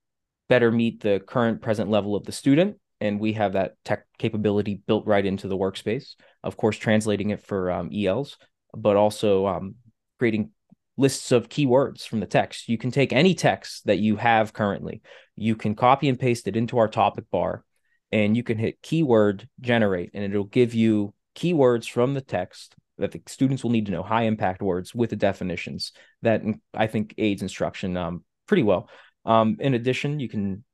better 0.47 0.71
meet 0.71 1.01
the 1.01 1.21
current 1.25 1.61
present 1.61 1.89
level 1.89 2.15
of 2.15 2.25
the 2.25 2.31
student. 2.31 2.77
And 2.99 3.19
we 3.19 3.33
have 3.33 3.53
that 3.53 3.75
tech 3.85 4.05
capability 4.17 4.81
built 4.85 5.05
right 5.05 5.25
into 5.25 5.47
the 5.47 5.57
workspace. 5.57 6.15
Of 6.43 6.57
course, 6.57 6.77
translating 6.77 7.29
it 7.29 7.41
for 7.41 7.71
um, 7.71 7.91
ELs, 7.95 8.37
but 8.75 8.97
also 8.97 9.45
um, 9.47 9.75
creating 10.17 10.51
lists 10.99 11.31
of 11.31 11.47
keywords 11.47 12.05
from 12.05 12.19
the 12.19 12.25
text. 12.25 12.67
You 12.67 12.77
can 12.77 12.91
take 12.91 13.13
any 13.13 13.33
text 13.33 13.85
that 13.87 13.99
you 13.99 14.17
have 14.17 14.53
currently, 14.53 15.01
you 15.35 15.55
can 15.55 15.73
copy 15.73 16.09
and 16.09 16.19
paste 16.19 16.47
it 16.47 16.57
into 16.57 16.77
our 16.77 16.89
topic 16.89 17.25
bar, 17.31 17.63
and 18.11 18.35
you 18.35 18.43
can 18.43 18.57
hit 18.57 18.81
keyword 18.81 19.47
generate, 19.61 20.11
and 20.13 20.23
it'll 20.23 20.43
give 20.43 20.73
you 20.73 21.13
keywords 21.35 21.89
from 21.89 22.13
the 22.13 22.21
text 22.21 22.75
that 22.97 23.11
the 23.11 23.21
students 23.27 23.63
will 23.63 23.71
need 23.71 23.85
to 23.85 23.93
know, 23.93 24.03
high 24.03 24.23
impact 24.23 24.61
words 24.61 24.93
with 24.93 25.09
the 25.09 25.15
definitions 25.15 25.93
that 26.21 26.41
I 26.73 26.87
think 26.87 27.15
aids 27.17 27.41
instruction 27.41 27.95
um, 27.95 28.25
pretty 28.45 28.63
well. 28.63 28.89
Um, 29.23 29.55
in 29.59 29.73
addition, 29.73 30.19
you 30.19 30.27
can 30.27 30.65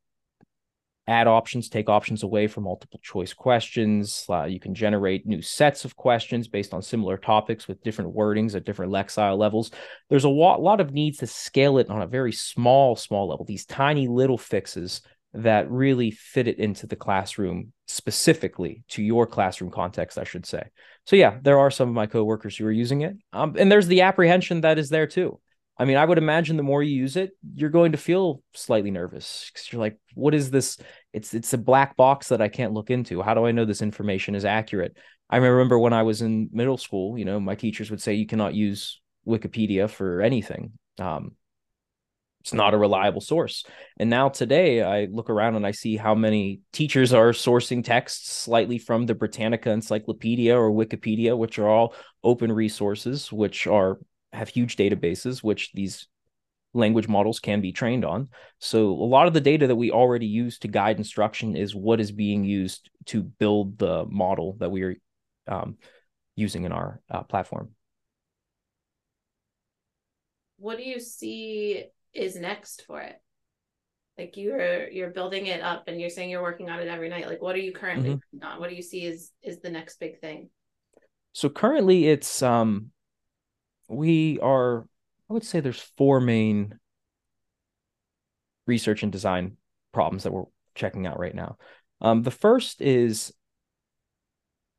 add 1.07 1.27
options, 1.27 1.69
take 1.69 1.89
options 1.89 2.24
away 2.24 2.47
from 2.47 2.63
multiple 2.63 3.00
choice 3.03 3.33
questions. 3.33 4.25
Uh, 4.29 4.45
you 4.45 4.59
can 4.59 4.74
generate 4.74 5.25
new 5.25 5.41
sets 5.41 5.85
of 5.85 5.95
questions 5.95 6.47
based 6.47 6.74
on 6.74 6.81
similar 6.81 7.17
topics 7.17 7.67
with 7.67 7.83
different 7.83 8.15
wordings 8.15 8.55
at 8.55 8.65
different 8.65 8.91
lexile 8.91 9.38
levels. 9.38 9.71
There's 10.09 10.24
a 10.24 10.29
lot, 10.29 10.62
lot 10.62 10.81
of 10.81 10.91
needs 10.91 11.19
to 11.19 11.27
scale 11.27 11.77
it 11.77 11.89
on 11.89 12.01
a 12.01 12.07
very 12.07 12.31
small, 12.31 12.95
small 12.95 13.27
level, 13.27 13.45
these 13.45 13.65
tiny 13.65 14.07
little 14.07 14.38
fixes 14.38 15.01
that 15.33 15.69
really 15.69 16.12
fit 16.12 16.47
it 16.47 16.59
into 16.59 16.88
the 16.88 16.95
classroom 16.95 17.74
specifically 17.88 18.83
to 18.88 19.03
your 19.03 19.27
classroom 19.27 19.69
context, 19.69 20.17
I 20.17 20.24
should 20.24 20.45
say. 20.45 20.63
So 21.05 21.15
yeah, 21.17 21.38
there 21.41 21.59
are 21.59 21.69
some 21.69 21.89
of 21.89 21.93
my 21.93 22.08
coworkers 22.08 22.58
who 22.58 22.65
are 22.65 22.71
using 22.71 23.01
it. 23.01 23.17
Um, 23.34 23.56
and 23.60 23.71
there's 23.71 23.88
the 23.88 24.01
apprehension 24.01 24.62
that 24.62 24.80
is 24.80 24.89
there 24.89 25.08
too. 25.08 25.39
I 25.77 25.85
mean, 25.85 25.97
I 25.97 26.05
would 26.05 26.17
imagine 26.17 26.55
the 26.55 26.63
more 26.63 26.81
you 26.81 26.95
use 26.95 27.17
it, 27.17 27.31
you're 27.53 27.69
going 27.69 27.91
to 27.91 27.97
feel 27.97 28.41
slightly 28.53 28.91
nervous 28.91 29.51
because 29.51 29.71
you're 29.71 29.81
like, 29.81 29.97
what 30.13 30.33
is 30.33 30.49
this? 30.49 30.77
It's 31.11 31.33
it's 31.33 31.53
a 31.53 31.57
black 31.57 31.97
box 31.97 32.29
that 32.29 32.41
I 32.41 32.47
can't 32.47 32.73
look 32.73 32.89
into. 32.89 33.21
How 33.21 33.33
do 33.33 33.45
I 33.45 33.51
know 33.51 33.65
this 33.65 33.81
information 33.81 34.35
is 34.35 34.45
accurate? 34.45 34.95
I 35.29 35.38
remember 35.38 35.77
when 35.77 35.93
I 35.93 36.03
was 36.03 36.21
in 36.21 36.49
middle 36.53 36.77
school, 36.77 37.17
you 37.17 37.25
know, 37.25 37.39
my 37.39 37.55
teachers 37.55 37.91
would 37.91 38.01
say 38.01 38.13
you 38.13 38.27
cannot 38.27 38.53
use 38.53 39.01
Wikipedia 39.27 39.89
for 39.89 40.21
anything. 40.21 40.73
Um, 40.99 41.31
it's 42.45 42.53
not 42.53 42.75
a 42.75 42.77
reliable 42.77 43.21
source. 43.21 43.65
And 43.97 44.07
now 44.07 44.29
today, 44.29 44.83
I 44.83 45.05
look 45.05 45.31
around 45.31 45.55
and 45.55 45.65
I 45.65 45.71
see 45.71 45.97
how 45.97 46.13
many 46.13 46.61
teachers 46.71 47.11
are 47.11 47.31
sourcing 47.31 47.83
texts 47.83 48.31
slightly 48.31 48.77
from 48.77 49.07
the 49.07 49.15
Britannica 49.15 49.71
Encyclopedia 49.71 50.55
or 50.55 50.69
Wikipedia, 50.69 51.35
which 51.35 51.57
are 51.57 51.67
all 51.67 51.95
open 52.23 52.51
resources, 52.51 53.33
which 53.33 53.65
are 53.65 53.97
have 54.36 54.50
huge 54.50 54.76
databases, 54.76 55.43
which 55.43 55.71
these 55.74 56.08
language 56.74 57.08
models 57.08 57.39
can 57.39 57.62
be 57.62 57.71
trained 57.71 58.06
on. 58.06 58.28
So 58.60 58.89
a 58.89 59.10
lot 59.10 59.28
of 59.28 59.34
the 59.34 59.41
data 59.41 59.67
that 59.67 59.76
we 59.76 59.91
already 59.91 60.28
use 60.28 60.60
to 60.60 60.67
guide 60.67 60.98
instruction 60.98 61.56
is 61.56 61.74
what 61.74 62.00
is 62.00 62.12
being 62.12 62.43
used 62.43 62.89
to 63.06 63.24
build 63.24 63.78
the 63.78 64.06
model 64.06 64.58
that 64.60 64.69
we 64.69 64.84
are 64.84 64.95
um, 65.48 65.78
using 66.36 66.65
in 66.65 66.71
our 66.71 67.02
uh, 67.10 67.24
platform. 67.24 67.69
What 70.58 70.78
do 70.78 70.84
you 70.84 71.00
see 71.00 71.86
is 72.13 72.36
next 72.36 72.84
for 72.86 73.02
it? 73.02 73.15
Like 74.17 74.38
you're 74.38 74.88
you're 74.88 75.10
building 75.10 75.48
it 75.48 75.62
up 75.62 75.86
and 75.88 76.00
you're 76.00 76.10
saying 76.10 76.30
you're 76.30 76.41
working 76.41 76.69
on 76.69 76.80
it 76.80 76.88
every 76.88 77.10
night. 77.10 77.28
Like 77.28 77.41
what 77.41 77.56
are 77.56 77.60
you 77.60 77.74
currently 77.74 78.12
mm-hmm. 78.12 78.45
on? 78.45 78.60
What 78.60 78.69
do 78.69 78.76
you 78.76 78.82
see 78.82 79.06
is 79.06 79.32
is 79.43 79.60
the 79.60 79.69
next 79.69 80.00
big 80.00 80.19
thing? 80.19 80.50
So 81.34 81.50
currently 81.50 82.08
it's 82.08 82.41
um 82.41 82.91
we 83.88 84.39
are, 84.39 84.88
I 85.30 85.34
would 85.34 85.43
say 85.43 85.60
there's 85.60 85.91
four 85.98 86.19
main 86.19 86.80
research 88.67 89.04
and 89.04 89.12
design 89.12 89.58
problems 89.93 90.24
that 90.24 90.32
we're 90.32 90.45
checking 90.74 91.08
out 91.08 91.19
right 91.19 91.36
now. 91.36 91.58
Um, 92.02 92.24
the 92.24 92.32
first 92.32 92.82
is 92.82 93.32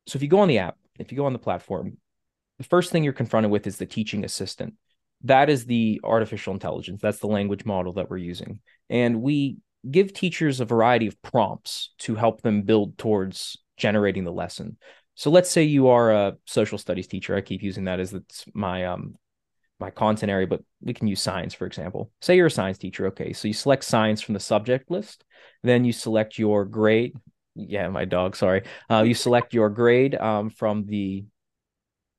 so 0.07 0.15
if 0.15 0.23
you 0.23 0.29
go 0.29 0.39
on 0.39 0.47
the 0.47 0.59
app, 0.59 0.77
if 0.97 1.11
you 1.11 1.17
go 1.17 1.25
on 1.25 1.33
the 1.33 1.39
platform, 1.39 1.97
the 2.57 2.63
first 2.63 2.91
thing 2.91 3.03
you're 3.03 3.13
confronted 3.13 3.51
with 3.51 3.67
is 3.67 3.77
the 3.77 3.85
teaching 3.85 4.23
assistant. 4.23 4.75
That 5.23 5.49
is 5.49 5.65
the 5.65 5.99
artificial 6.03 6.53
intelligence. 6.53 7.01
That's 7.01 7.19
the 7.19 7.27
language 7.27 7.65
model 7.65 7.93
that 7.93 8.09
we're 8.09 8.17
using. 8.17 8.61
And 8.89 9.21
we 9.21 9.57
give 9.89 10.13
teachers 10.13 10.59
a 10.59 10.65
variety 10.65 11.07
of 11.07 11.21
prompts 11.21 11.93
to 11.99 12.15
help 12.15 12.41
them 12.41 12.63
build 12.63 12.97
towards 12.97 13.57
generating 13.75 14.23
the 14.23 14.31
lesson. 14.31 14.77
So 15.17 15.31
let's 15.31 15.49
say 15.49 15.63
you 15.63 15.87
are 15.87 16.11
a 16.11 16.37
social 16.45 16.77
studies 16.77 17.07
teacher. 17.07 17.35
I 17.35 17.41
keep 17.41 17.63
using 17.63 17.85
that 17.85 17.99
as 17.99 18.13
it's 18.13 18.45
my 18.53 18.85
um 18.85 19.15
my 19.79 19.89
content 19.89 20.31
area, 20.31 20.47
but 20.47 20.61
we 20.81 20.93
can 20.93 21.07
use 21.07 21.21
science, 21.21 21.53
for 21.53 21.65
example. 21.65 22.11
Say 22.21 22.35
you're 22.35 22.47
a 22.47 22.51
science 22.51 22.77
teacher. 22.77 23.07
Okay. 23.07 23.33
So 23.33 23.47
you 23.47 23.53
select 23.53 23.83
science 23.83 24.21
from 24.21 24.33
the 24.33 24.39
subject 24.39 24.89
list. 24.91 25.23
Then 25.63 25.85
you 25.85 25.91
select 25.91 26.37
your 26.37 26.65
grade. 26.65 27.15
Yeah, 27.55 27.89
my 27.89 28.05
dog, 28.05 28.35
sorry. 28.35 28.63
Uh, 28.89 29.01
you 29.01 29.15
select 29.15 29.55
your 29.55 29.69
grade 29.69 30.13
um, 30.13 30.51
from 30.51 30.85
the 30.85 31.25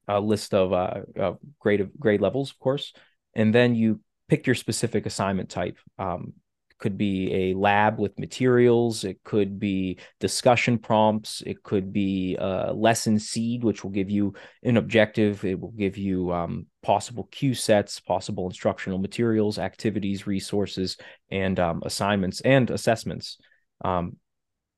uh, 0.09 0.19
list 0.19 0.53
of 0.53 0.73
uh, 0.73 1.01
uh, 1.19 1.35
grade 1.61 1.81
of 1.81 1.97
grade 1.99 2.21
levels, 2.21 2.51
of 2.51 2.59
course. 2.59 2.93
And 3.35 3.55
then 3.55 3.77
you 3.77 4.01
pick 4.29 4.47
your 4.47 4.57
specific 4.57 5.07
assignment 5.07 5.51
type. 5.51 5.79
Um, 6.01 6.33
could 6.79 6.97
be 6.97 7.33
a 7.33 7.55
lab 7.55 7.99
with 7.99 8.19
materials 8.19 9.05
it 9.05 9.23
could 9.25 9.59
be 9.59 9.99
discussion 10.21 10.79
prompts 10.79 11.43
it 11.47 11.63
could 11.63 11.93
be 11.93 12.37
a 12.39 12.73
lesson 12.73 13.19
seed 13.19 13.65
which 13.65 13.83
will 13.83 13.91
give 13.91 14.11
you 14.11 14.33
an 14.63 14.77
objective 14.77 15.45
it 15.45 15.59
will 15.59 15.73
give 15.73 15.97
you 15.97 16.33
um, 16.33 16.67
possible 16.83 17.29
cue 17.31 17.55
sets 17.55 18.01
possible 18.01 18.47
instructional 18.47 18.99
materials 18.99 19.59
activities 19.59 20.27
resources 20.27 20.97
and 21.31 21.59
um, 21.61 21.83
assignments 21.85 22.41
and 22.41 22.71
assessments. 22.71 23.39
Um, 23.85 24.17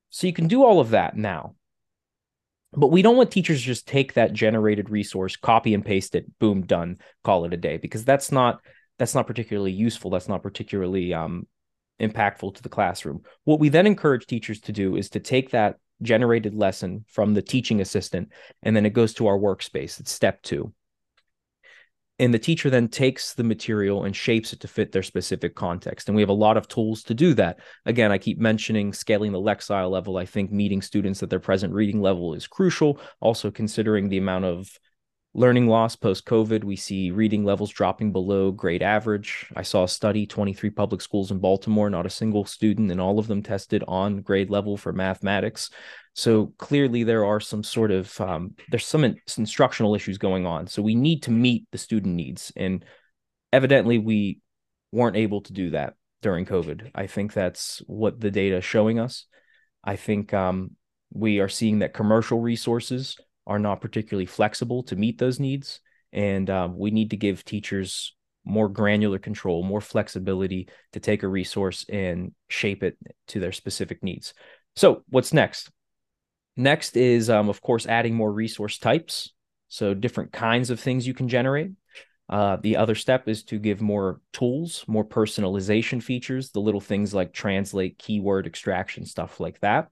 so 0.09 0.27
you 0.27 0.33
can 0.33 0.47
do 0.47 0.63
all 0.63 0.79
of 0.79 0.91
that 0.91 1.15
now. 1.15 1.55
But 2.73 2.87
we 2.87 3.01
don't 3.01 3.17
want 3.17 3.31
teachers 3.31 3.61
just 3.61 3.87
take 3.87 4.13
that 4.13 4.33
generated 4.33 4.89
resource 4.89 5.35
copy 5.35 5.73
and 5.73 5.85
paste 5.85 6.15
it 6.15 6.25
boom 6.39 6.65
done 6.65 6.99
call 7.23 7.43
it 7.43 7.53
a 7.53 7.57
day 7.57 7.77
because 7.77 8.05
that's 8.05 8.31
not 8.31 8.61
that's 8.97 9.13
not 9.13 9.27
particularly 9.27 9.73
useful 9.73 10.09
that's 10.09 10.29
not 10.29 10.41
particularly 10.41 11.13
um, 11.13 11.47
impactful 11.99 12.55
to 12.55 12.61
the 12.63 12.69
classroom. 12.69 13.21
What 13.43 13.59
we 13.59 13.69
then 13.69 13.87
encourage 13.87 14.25
teachers 14.25 14.59
to 14.61 14.71
do 14.71 14.95
is 14.95 15.09
to 15.11 15.19
take 15.19 15.51
that 15.51 15.77
generated 16.01 16.55
lesson 16.55 17.05
from 17.07 17.33
the 17.33 17.41
teaching 17.43 17.79
assistant 17.81 18.29
and 18.63 18.75
then 18.75 18.85
it 18.85 18.93
goes 18.93 19.13
to 19.15 19.27
our 19.27 19.37
workspace. 19.37 19.99
It's 19.99 20.11
step 20.11 20.41
two. 20.41 20.73
and 22.19 22.33
the 22.33 22.39
teacher 22.39 22.69
then 22.69 22.87
takes 22.87 23.33
the 23.33 23.43
material 23.43 24.03
and 24.03 24.15
shapes 24.15 24.53
it 24.53 24.59
to 24.59 24.67
fit 24.67 24.91
their 24.91 25.03
specific 25.03 25.55
context 25.55 26.07
and 26.07 26.15
we 26.15 26.21
have 26.21 26.29
a 26.29 26.33
lot 26.33 26.57
of 26.57 26.67
tools 26.67 27.03
to 27.03 27.13
do 27.13 27.33
that 27.33 27.59
again 27.85 28.11
i 28.11 28.17
keep 28.17 28.37
mentioning 28.39 28.93
scaling 28.93 29.31
the 29.31 29.39
lexile 29.39 29.89
level 29.89 30.17
i 30.17 30.25
think 30.25 30.51
meeting 30.51 30.81
students 30.81 31.23
at 31.23 31.29
their 31.29 31.39
present 31.39 31.73
reading 31.73 32.01
level 32.01 32.33
is 32.33 32.47
crucial 32.47 32.99
also 33.19 33.49
considering 33.49 34.09
the 34.09 34.17
amount 34.17 34.45
of 34.45 34.69
learning 35.33 35.67
loss 35.67 35.95
post 35.95 36.25
covid 36.25 36.63
we 36.63 36.75
see 36.75 37.09
reading 37.09 37.45
levels 37.45 37.69
dropping 37.69 38.11
below 38.11 38.51
grade 38.51 38.83
average 38.83 39.49
i 39.55 39.61
saw 39.61 39.83
a 39.83 39.87
study 39.87 40.27
23 40.27 40.69
public 40.71 41.01
schools 41.01 41.31
in 41.31 41.39
baltimore 41.39 41.89
not 41.89 42.05
a 42.05 42.09
single 42.09 42.43
student 42.43 42.91
and 42.91 42.99
all 42.99 43.17
of 43.17 43.27
them 43.27 43.41
tested 43.41 43.81
on 43.87 44.21
grade 44.21 44.49
level 44.49 44.75
for 44.75 44.91
mathematics 44.91 45.69
so 46.13 46.47
clearly 46.57 47.03
there 47.03 47.25
are 47.25 47.39
some 47.39 47.63
sort 47.63 47.91
of 47.91 48.19
um, 48.19 48.55
there's 48.69 48.85
some 48.85 49.03
in- 49.03 49.19
instructional 49.37 49.95
issues 49.95 50.17
going 50.17 50.45
on. 50.45 50.67
So 50.67 50.81
we 50.81 50.95
need 50.95 51.23
to 51.23 51.31
meet 51.31 51.67
the 51.71 51.77
student 51.77 52.15
needs, 52.15 52.51
and 52.55 52.83
evidently 53.53 53.97
we 53.97 54.39
weren't 54.91 55.15
able 55.15 55.41
to 55.41 55.53
do 55.53 55.69
that 55.71 55.93
during 56.21 56.45
COVID. 56.45 56.91
I 56.93 57.07
think 57.07 57.33
that's 57.33 57.81
what 57.87 58.19
the 58.19 58.31
data 58.31 58.57
is 58.57 58.65
showing 58.65 58.99
us. 58.99 59.25
I 59.83 59.95
think 59.95 60.33
um, 60.33 60.71
we 61.13 61.39
are 61.39 61.49
seeing 61.49 61.79
that 61.79 61.93
commercial 61.93 62.39
resources 62.39 63.17
are 63.47 63.59
not 63.59 63.81
particularly 63.81 64.25
flexible 64.25 64.83
to 64.83 64.95
meet 64.95 65.17
those 65.17 65.39
needs, 65.39 65.79
and 66.13 66.49
um, 66.49 66.77
we 66.77 66.91
need 66.91 67.11
to 67.11 67.17
give 67.17 67.43
teachers 67.43 68.15
more 68.43 68.69
granular 68.69 69.19
control, 69.19 69.63
more 69.63 69.81
flexibility 69.81 70.67
to 70.93 70.99
take 70.99 71.23
a 71.23 71.27
resource 71.27 71.85
and 71.89 72.33
shape 72.49 72.83
it 72.83 72.97
to 73.27 73.39
their 73.39 73.51
specific 73.51 74.03
needs. 74.03 74.33
So, 74.75 75.03
what's 75.09 75.33
next? 75.33 75.69
Next 76.57 76.97
is, 76.97 77.29
um, 77.29 77.49
of 77.49 77.61
course, 77.61 77.85
adding 77.85 78.13
more 78.13 78.31
resource 78.31 78.77
types. 78.77 79.31
So 79.69 79.93
different 79.93 80.33
kinds 80.33 80.69
of 80.69 80.79
things 80.79 81.07
you 81.07 81.13
can 81.13 81.29
generate. 81.29 81.71
Uh, 82.29 82.57
the 82.61 82.77
other 82.77 82.95
step 82.95 83.27
is 83.27 83.43
to 83.43 83.57
give 83.57 83.81
more 83.81 84.19
tools, 84.33 84.83
more 84.87 85.05
personalization 85.05 86.03
features, 86.03 86.51
the 86.51 86.59
little 86.59 86.81
things 86.81 87.13
like 87.13 87.33
translate, 87.33 87.97
keyword 87.97 88.47
extraction, 88.47 89.05
stuff 89.05 89.39
like 89.39 89.59
that. 89.61 89.89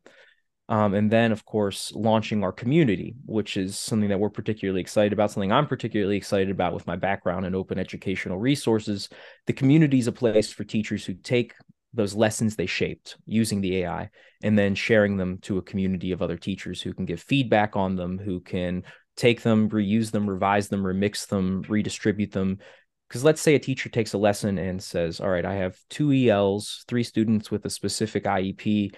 Um, 0.70 0.94
and 0.94 1.10
then, 1.10 1.32
of 1.32 1.46
course, 1.46 1.92
launching 1.96 2.44
our 2.44 2.52
community, 2.52 3.16
which 3.26 3.58
is 3.58 3.78
something 3.78 4.10
that 4.10 4.20
we're 4.20 4.30
particularly 4.30 4.82
excited 4.82 5.12
about, 5.12 5.32
something 5.32 5.52
I'm 5.52 5.66
particularly 5.66 6.16
excited 6.16 6.52
about 6.52 6.76
with 6.76 6.86
my 6.86 6.96
background 6.96 7.48
in 7.48 7.56
open 7.56 7.80
educational 7.80 8.38
resources. 8.38 9.10
The 9.48 9.54
community 9.54 9.98
is 9.98 10.06
a 10.06 10.12
place 10.12 10.54
for 10.54 10.64
teachers 10.64 11.04
who 11.04 11.16
take 11.16 11.56
those 11.92 12.14
lessons 12.14 12.56
they 12.56 12.68
shaped 12.68 13.18
using 13.26 13.62
the 13.62 13.78
AI 13.78 14.12
and 14.44 14.56
then 14.56 14.76
sharing 14.76 15.18
them 15.18 15.40
to 15.40 15.58
a 15.58 15.64
community 15.64 16.12
of 16.12 16.22
other 16.22 16.38
teachers 16.38 16.84
who 16.84 16.94
can 16.94 17.06
give 17.06 17.20
feedback 17.20 17.76
on 17.76 17.96
them, 17.96 18.20
who 18.20 18.40
can 18.40 18.84
take 19.18 19.42
them, 19.42 19.70
reuse 19.70 20.12
them, 20.12 20.30
revise 20.30 20.70
them, 20.70 20.84
remix 20.84 21.28
them, 21.28 21.64
redistribute 21.68 22.32
them. 22.32 22.60
Because 23.08 23.24
let's 23.24 23.42
say 23.42 23.56
a 23.56 23.60
teacher 23.60 23.90
takes 23.90 24.14
a 24.14 24.20
lesson 24.20 24.60
and 24.60 24.84
says, 24.84 25.20
All 25.20 25.30
right, 25.30 25.46
I 25.46 25.56
have 25.56 25.80
two 25.90 26.12
ELs, 26.14 26.86
three 26.88 27.02
students 27.02 27.50
with 27.50 27.66
a 27.66 27.72
specific 27.72 28.26
IEP, 28.26 28.94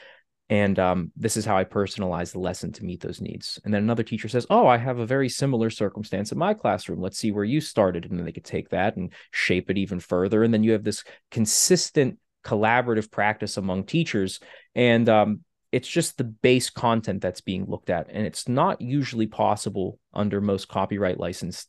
and 0.52 0.78
um, 0.80 1.14
this 1.16 1.38
is 1.38 1.46
how 1.46 1.58
I 1.58 1.64
personalize 1.64 2.34
the 2.34 2.40
lesson 2.40 2.74
to 2.74 2.84
meet 2.84 3.00
those 3.00 3.22
needs. 3.22 3.58
And 3.64 3.74
then 3.74 3.84
another 3.84 4.04
teacher 4.04 4.28
says, 4.28 4.46
Oh, 4.50 4.68
I 4.68 4.78
have 4.78 5.00
a 5.00 5.06
very 5.06 5.30
similar 5.30 5.70
circumstance 5.70 6.34
in 6.34 6.38
my 6.38 6.54
classroom. 6.54 7.00
Let's 7.00 7.18
see 7.18 7.32
where 7.32 7.46
you 7.46 7.62
started. 7.62 8.06
And 8.06 8.20
then 8.20 8.26
they 8.26 8.34
could 8.34 8.44
take 8.44 8.68
that 8.70 8.98
and 8.98 9.14
shape 9.32 9.70
it 9.72 9.78
even 9.78 10.02
further. 10.02 10.44
And 10.44 10.54
then 10.54 10.62
you 10.62 10.74
have 10.74 10.84
this 10.84 11.06
consistent 11.32 12.20
collaborative 12.44 13.10
practice 13.10 13.56
among 13.56 13.86
teachers. 13.86 14.42
And 14.76 15.08
um, 15.08 15.40
it's 15.72 15.88
just 15.88 16.18
the 16.18 16.26
base 16.26 16.70
content 16.70 17.22
that's 17.22 17.40
being 17.40 17.66
looked 17.66 17.90
at. 17.90 18.08
And 18.10 18.28
it's 18.28 18.50
not 18.50 18.82
usually 18.82 19.28
possible 19.28 20.00
under 20.14 20.42
most 20.42 20.68
copyright 20.68 21.18
licenses 21.18 21.66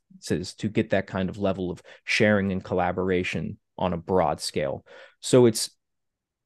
to 0.59 0.69
get 0.69 0.91
that 0.91 1.07
kind 1.07 1.29
of 1.29 1.39
level 1.39 1.71
of 1.71 1.81
sharing 2.03 2.51
and 2.51 2.65
collaboration 2.65 3.59
on 3.79 3.93
a 3.93 3.97
broad 3.97 4.41
scale. 4.41 4.85
So 5.21 5.47
it's 5.47 5.71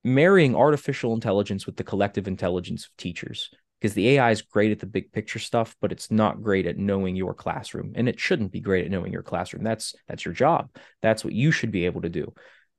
marrying 0.07 0.55
artificial 0.55 1.12
intelligence 1.14 1.66
with 1.66 1.77
the 1.77 1.85
collective 1.85 2.29
intelligence 2.29 2.87
of 2.87 2.97
teachers 2.97 3.51
because 3.81 3.92
the 3.95 4.11
AI 4.11 4.31
is 4.31 4.40
great 4.40 4.71
at 4.71 4.79
the 4.79 4.87
big 4.87 5.12
picture 5.12 5.40
stuff, 5.40 5.77
but 5.81 5.92
it's 5.92 6.11
not 6.11 6.42
great 6.42 6.66
at 6.66 6.79
knowing 6.79 7.16
your 7.16 7.35
classroom, 7.35 7.92
and 7.95 8.09
it 8.09 8.19
shouldn't 8.19 8.53
be 8.53 8.61
great 8.61 8.85
at 8.85 8.90
knowing 8.90 9.12
your 9.12 9.25
classroom. 9.25 9.64
That's 9.64 9.95
that's 10.09 10.25
your 10.25 10.33
job. 10.33 10.71
That's 11.03 11.25
what 11.25 11.35
you 11.35 11.51
should 11.51 11.73
be 11.73 11.87
able 11.87 12.03
to 12.03 12.09
do. 12.09 12.33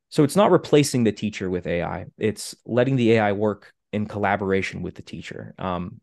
So 0.10 0.24
it's 0.24 0.38
not 0.38 0.52
replacing 0.52 1.04
the 1.04 1.12
teacher 1.12 1.50
with 1.50 1.68
AI. 1.68 2.06
It's 2.18 2.56
letting 2.66 2.96
the 2.96 3.12
AI 3.13 3.34
work 3.34 3.74
in 3.92 4.08
collaboration 4.08 4.82
with 4.82 4.96
the 4.96 5.02
teacher. 5.02 5.54
Um, 5.60 6.00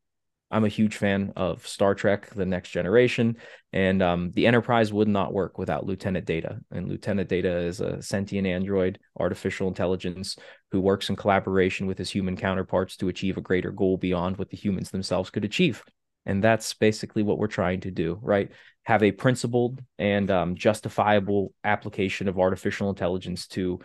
I'm 0.55 0.65
a 0.65 0.69
huge 0.69 0.97
fan 0.97 1.33
of 1.35 1.67
Star 1.67 1.97
Trek: 1.97 2.31
The 2.31 2.47
Next 2.47 2.71
Generation, 2.71 3.39
and 3.73 4.01
um, 4.01 4.31
the 4.31 4.47
Enterprise 4.47 4.93
would 4.93 5.09
not 5.09 5.33
work 5.33 5.59
without 5.59 5.85
Lieutenant 5.85 6.27
Data. 6.27 6.61
And 6.71 6.89
Lieutenant 6.89 7.29
Data 7.29 7.59
is 7.59 7.81
a 7.81 8.01
sentient 8.01 8.47
android, 8.47 9.01
artificial 9.19 9.67
intelligence, 9.67 10.37
who 10.71 10.81
works 10.81 11.11
in 11.11 11.17
collaboration 11.17 11.89
with 11.89 11.99
his 11.99 12.09
human 12.09 12.37
counterparts 12.37 12.97
to 12.99 13.09
achieve 13.09 13.37
a 13.37 13.41
greater 13.41 13.73
goal 13.73 13.97
beyond 13.97 14.37
what 14.37 14.49
the 14.49 14.57
humans 14.57 14.93
themselves 14.93 15.29
could 15.29 15.45
achieve. 15.45 15.83
And 16.25 16.43
that's 16.43 16.73
basically 16.73 17.25
what 17.25 17.39
we're 17.39 17.49
trying 17.49 17.81
to 17.81 17.91
do, 17.91 18.21
right? 18.23 18.53
Have 18.85 19.03
a 19.03 19.11
principled 19.11 19.83
and 19.99 20.31
um, 20.31 20.55
justifiable 20.55 21.53
application 21.65 22.29
of 22.29 22.39
artificial 22.39 22.91
intelligence 22.91 23.49
to 23.49 23.81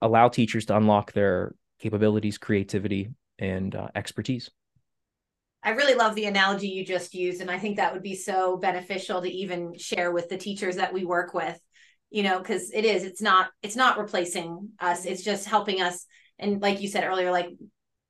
allow 0.00 0.28
teachers 0.28 0.66
to 0.66 0.76
unlock 0.76 1.12
their 1.12 1.52
capabilities, 1.80 2.38
creativity, 2.38 3.08
and 3.40 3.74
uh, 3.74 3.88
expertise. 3.96 4.50
I 5.68 5.72
really 5.72 5.94
love 5.94 6.14
the 6.14 6.24
analogy 6.24 6.68
you 6.68 6.82
just 6.82 7.14
used. 7.14 7.42
And 7.42 7.50
I 7.50 7.58
think 7.58 7.76
that 7.76 7.92
would 7.92 8.02
be 8.02 8.14
so 8.14 8.56
beneficial 8.56 9.20
to 9.20 9.30
even 9.30 9.76
share 9.76 10.10
with 10.10 10.30
the 10.30 10.38
teachers 10.38 10.76
that 10.76 10.94
we 10.94 11.04
work 11.04 11.34
with, 11.34 11.60
you 12.08 12.22
know, 12.22 12.38
because 12.38 12.70
it 12.72 12.86
is, 12.86 13.04
it's 13.04 13.20
not, 13.20 13.50
it's 13.62 13.76
not 13.76 13.98
replacing 13.98 14.70
us. 14.80 15.04
It's 15.04 15.22
just 15.22 15.46
helping 15.46 15.82
us. 15.82 16.06
And 16.38 16.62
like 16.62 16.80
you 16.80 16.88
said 16.88 17.04
earlier, 17.04 17.30
like 17.30 17.50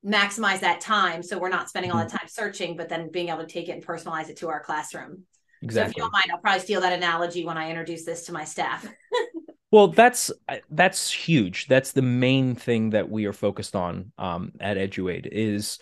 maximize 0.07 0.61
that 0.61 0.81
time 0.81 1.25
so 1.25 1.37
we're 1.37 1.49
not 1.49 1.69
spending 1.69 1.91
all 1.91 1.99
the 1.99 2.05
mm-hmm. 2.05 2.19
time 2.19 2.29
searching 2.29 2.77
but 2.77 2.89
then 2.89 3.11
being 3.11 3.31
able 3.31 3.41
to 3.41 3.47
take 3.47 3.69
it 3.69 3.73
and 3.73 3.85
personalize 3.85 4.29
it 4.29 4.37
to 4.37 4.49
our 4.49 4.63
classroom 4.63 5.25
exactly 5.61 5.89
so 5.89 5.91
if 5.91 5.97
you 5.97 6.03
don't 6.05 6.13
mind 6.13 6.27
i'll 6.31 6.39
probably 6.39 6.61
steal 6.61 6.81
that 6.81 6.93
analogy 6.93 7.45
when 7.45 7.59
i 7.59 7.69
introduce 7.69 8.05
this 8.05 8.25
to 8.25 8.33
my 8.33 8.45
staff 8.45 8.87
well 9.73 9.89
that's 9.89 10.31
that's 10.71 11.11
huge 11.11 11.67
that's 11.67 11.91
the 11.91 12.01
main 12.01 12.55
thing 12.55 12.91
that 12.91 13.11
we 13.11 13.27
are 13.27 13.33
focused 13.33 13.75
on 13.75 14.13
um, 14.19 14.53
at 14.61 14.77
Eduaide 14.77 15.27
is 15.33 15.81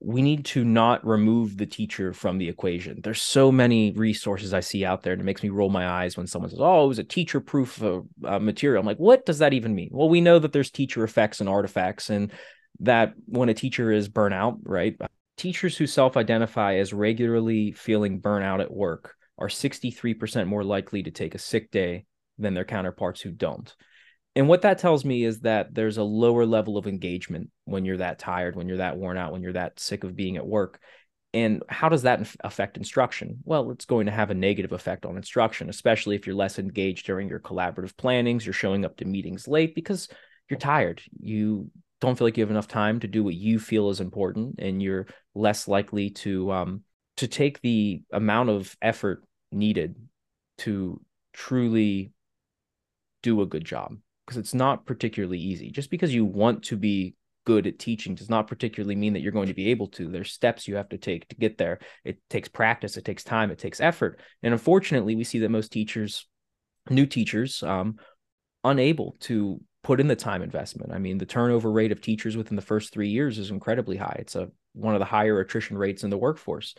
we 0.00 0.22
need 0.22 0.44
to 0.44 0.64
not 0.64 1.04
remove 1.04 1.56
the 1.56 1.66
teacher 1.66 2.12
from 2.12 2.38
the 2.38 2.48
equation. 2.48 3.00
There's 3.02 3.20
so 3.20 3.50
many 3.50 3.90
resources 3.92 4.54
I 4.54 4.60
see 4.60 4.84
out 4.84 5.02
there, 5.02 5.12
and 5.12 5.20
it 5.20 5.24
makes 5.24 5.42
me 5.42 5.48
roll 5.48 5.70
my 5.70 5.88
eyes 5.88 6.16
when 6.16 6.26
someone 6.26 6.50
says, 6.50 6.60
"Oh, 6.60 6.84
it 6.84 6.88
was 6.88 7.00
a 7.00 7.04
teacher-proof 7.04 7.82
uh, 7.82 8.00
uh, 8.24 8.38
material." 8.38 8.80
I'm 8.80 8.86
like, 8.86 8.98
"What 8.98 9.26
does 9.26 9.38
that 9.38 9.54
even 9.54 9.74
mean?" 9.74 9.90
Well, 9.92 10.08
we 10.08 10.20
know 10.20 10.38
that 10.38 10.52
there's 10.52 10.70
teacher 10.70 11.02
effects 11.02 11.40
and 11.40 11.48
artifacts, 11.48 12.10
and 12.10 12.32
that 12.80 13.14
when 13.26 13.48
a 13.48 13.54
teacher 13.54 13.90
is 13.90 14.08
burnout, 14.08 14.60
right? 14.62 14.96
Teachers 15.36 15.76
who 15.76 15.86
self 15.86 16.16
identify 16.16 16.76
as 16.76 16.92
regularly 16.92 17.72
feeling 17.72 18.20
burnout 18.20 18.60
at 18.60 18.72
work 18.72 19.16
are 19.36 19.48
63% 19.48 20.46
more 20.46 20.64
likely 20.64 21.02
to 21.02 21.10
take 21.10 21.34
a 21.34 21.38
sick 21.38 21.70
day 21.70 22.06
than 22.38 22.54
their 22.54 22.64
counterparts 22.64 23.20
who 23.20 23.30
don't. 23.30 23.74
And 24.38 24.46
what 24.46 24.62
that 24.62 24.78
tells 24.78 25.04
me 25.04 25.24
is 25.24 25.40
that 25.40 25.74
there's 25.74 25.96
a 25.96 26.04
lower 26.04 26.46
level 26.46 26.78
of 26.78 26.86
engagement 26.86 27.50
when 27.64 27.84
you're 27.84 27.96
that 27.96 28.20
tired, 28.20 28.54
when 28.54 28.68
you're 28.68 28.76
that 28.76 28.96
worn 28.96 29.18
out, 29.18 29.32
when 29.32 29.42
you're 29.42 29.54
that 29.54 29.80
sick 29.80 30.04
of 30.04 30.14
being 30.14 30.36
at 30.36 30.46
work. 30.46 30.78
And 31.34 31.64
how 31.68 31.88
does 31.88 32.02
that 32.02 32.20
affect 32.44 32.76
instruction? 32.76 33.40
Well, 33.42 33.72
it's 33.72 33.84
going 33.84 34.06
to 34.06 34.12
have 34.12 34.30
a 34.30 34.34
negative 34.34 34.70
effect 34.70 35.04
on 35.04 35.16
instruction, 35.16 35.68
especially 35.68 36.14
if 36.14 36.24
you're 36.24 36.36
less 36.36 36.60
engaged 36.60 37.04
during 37.04 37.28
your 37.28 37.40
collaborative 37.40 37.96
plannings, 37.96 38.46
you're 38.46 38.52
showing 38.52 38.84
up 38.84 38.96
to 38.98 39.04
meetings 39.04 39.48
late 39.48 39.74
because 39.74 40.08
you're 40.48 40.60
tired. 40.60 41.02
You 41.18 41.68
don't 42.00 42.16
feel 42.16 42.24
like 42.28 42.36
you 42.36 42.44
have 42.44 42.52
enough 42.52 42.68
time 42.68 43.00
to 43.00 43.08
do 43.08 43.24
what 43.24 43.34
you 43.34 43.58
feel 43.58 43.90
is 43.90 43.98
important 43.98 44.60
and 44.60 44.80
you're 44.80 45.08
less 45.34 45.66
likely 45.66 46.10
to 46.10 46.52
um 46.52 46.82
to 47.16 47.26
take 47.26 47.60
the 47.60 48.02
amount 48.12 48.50
of 48.50 48.76
effort 48.80 49.24
needed 49.50 49.96
to 50.58 51.00
truly 51.32 52.12
do 53.24 53.42
a 53.42 53.46
good 53.46 53.64
job 53.64 53.96
because 54.28 54.38
it's 54.38 54.54
not 54.54 54.86
particularly 54.86 55.38
easy 55.38 55.70
just 55.70 55.90
because 55.90 56.14
you 56.14 56.24
want 56.24 56.62
to 56.62 56.76
be 56.76 57.14
good 57.46 57.66
at 57.66 57.78
teaching 57.78 58.14
does 58.14 58.28
not 58.28 58.46
particularly 58.46 58.94
mean 58.94 59.14
that 59.14 59.20
you're 59.20 59.32
going 59.32 59.48
to 59.48 59.54
be 59.54 59.70
able 59.70 59.86
to 59.86 60.08
there's 60.10 60.32
steps 60.32 60.68
you 60.68 60.76
have 60.76 60.88
to 60.88 60.98
take 60.98 61.26
to 61.28 61.36
get 61.36 61.56
there 61.56 61.78
it 62.04 62.18
takes 62.28 62.48
practice 62.48 62.96
it 62.96 63.04
takes 63.04 63.24
time 63.24 63.50
it 63.50 63.58
takes 63.58 63.80
effort 63.80 64.20
and 64.42 64.52
unfortunately 64.52 65.14
we 65.14 65.24
see 65.24 65.38
that 65.38 65.48
most 65.48 65.72
teachers 65.72 66.26
new 66.90 67.06
teachers 67.06 67.62
um 67.62 67.96
unable 68.64 69.16
to 69.20 69.60
put 69.82 70.00
in 70.00 70.08
the 70.08 70.16
time 70.16 70.42
investment. 70.42 70.92
I 70.92 70.98
mean, 70.98 71.18
the 71.18 71.26
turnover 71.26 71.70
rate 71.70 71.92
of 71.92 72.00
teachers 72.00 72.36
within 72.36 72.56
the 72.56 72.62
first 72.62 72.92
three 72.92 73.08
years 73.08 73.38
is 73.38 73.50
incredibly 73.50 73.96
high. 73.96 74.16
It's 74.18 74.36
a 74.36 74.50
one 74.74 74.94
of 74.94 74.98
the 74.98 75.06
higher 75.06 75.40
attrition 75.40 75.78
rates 75.78 76.04
in 76.04 76.10
the 76.10 76.18
workforce. 76.18 76.74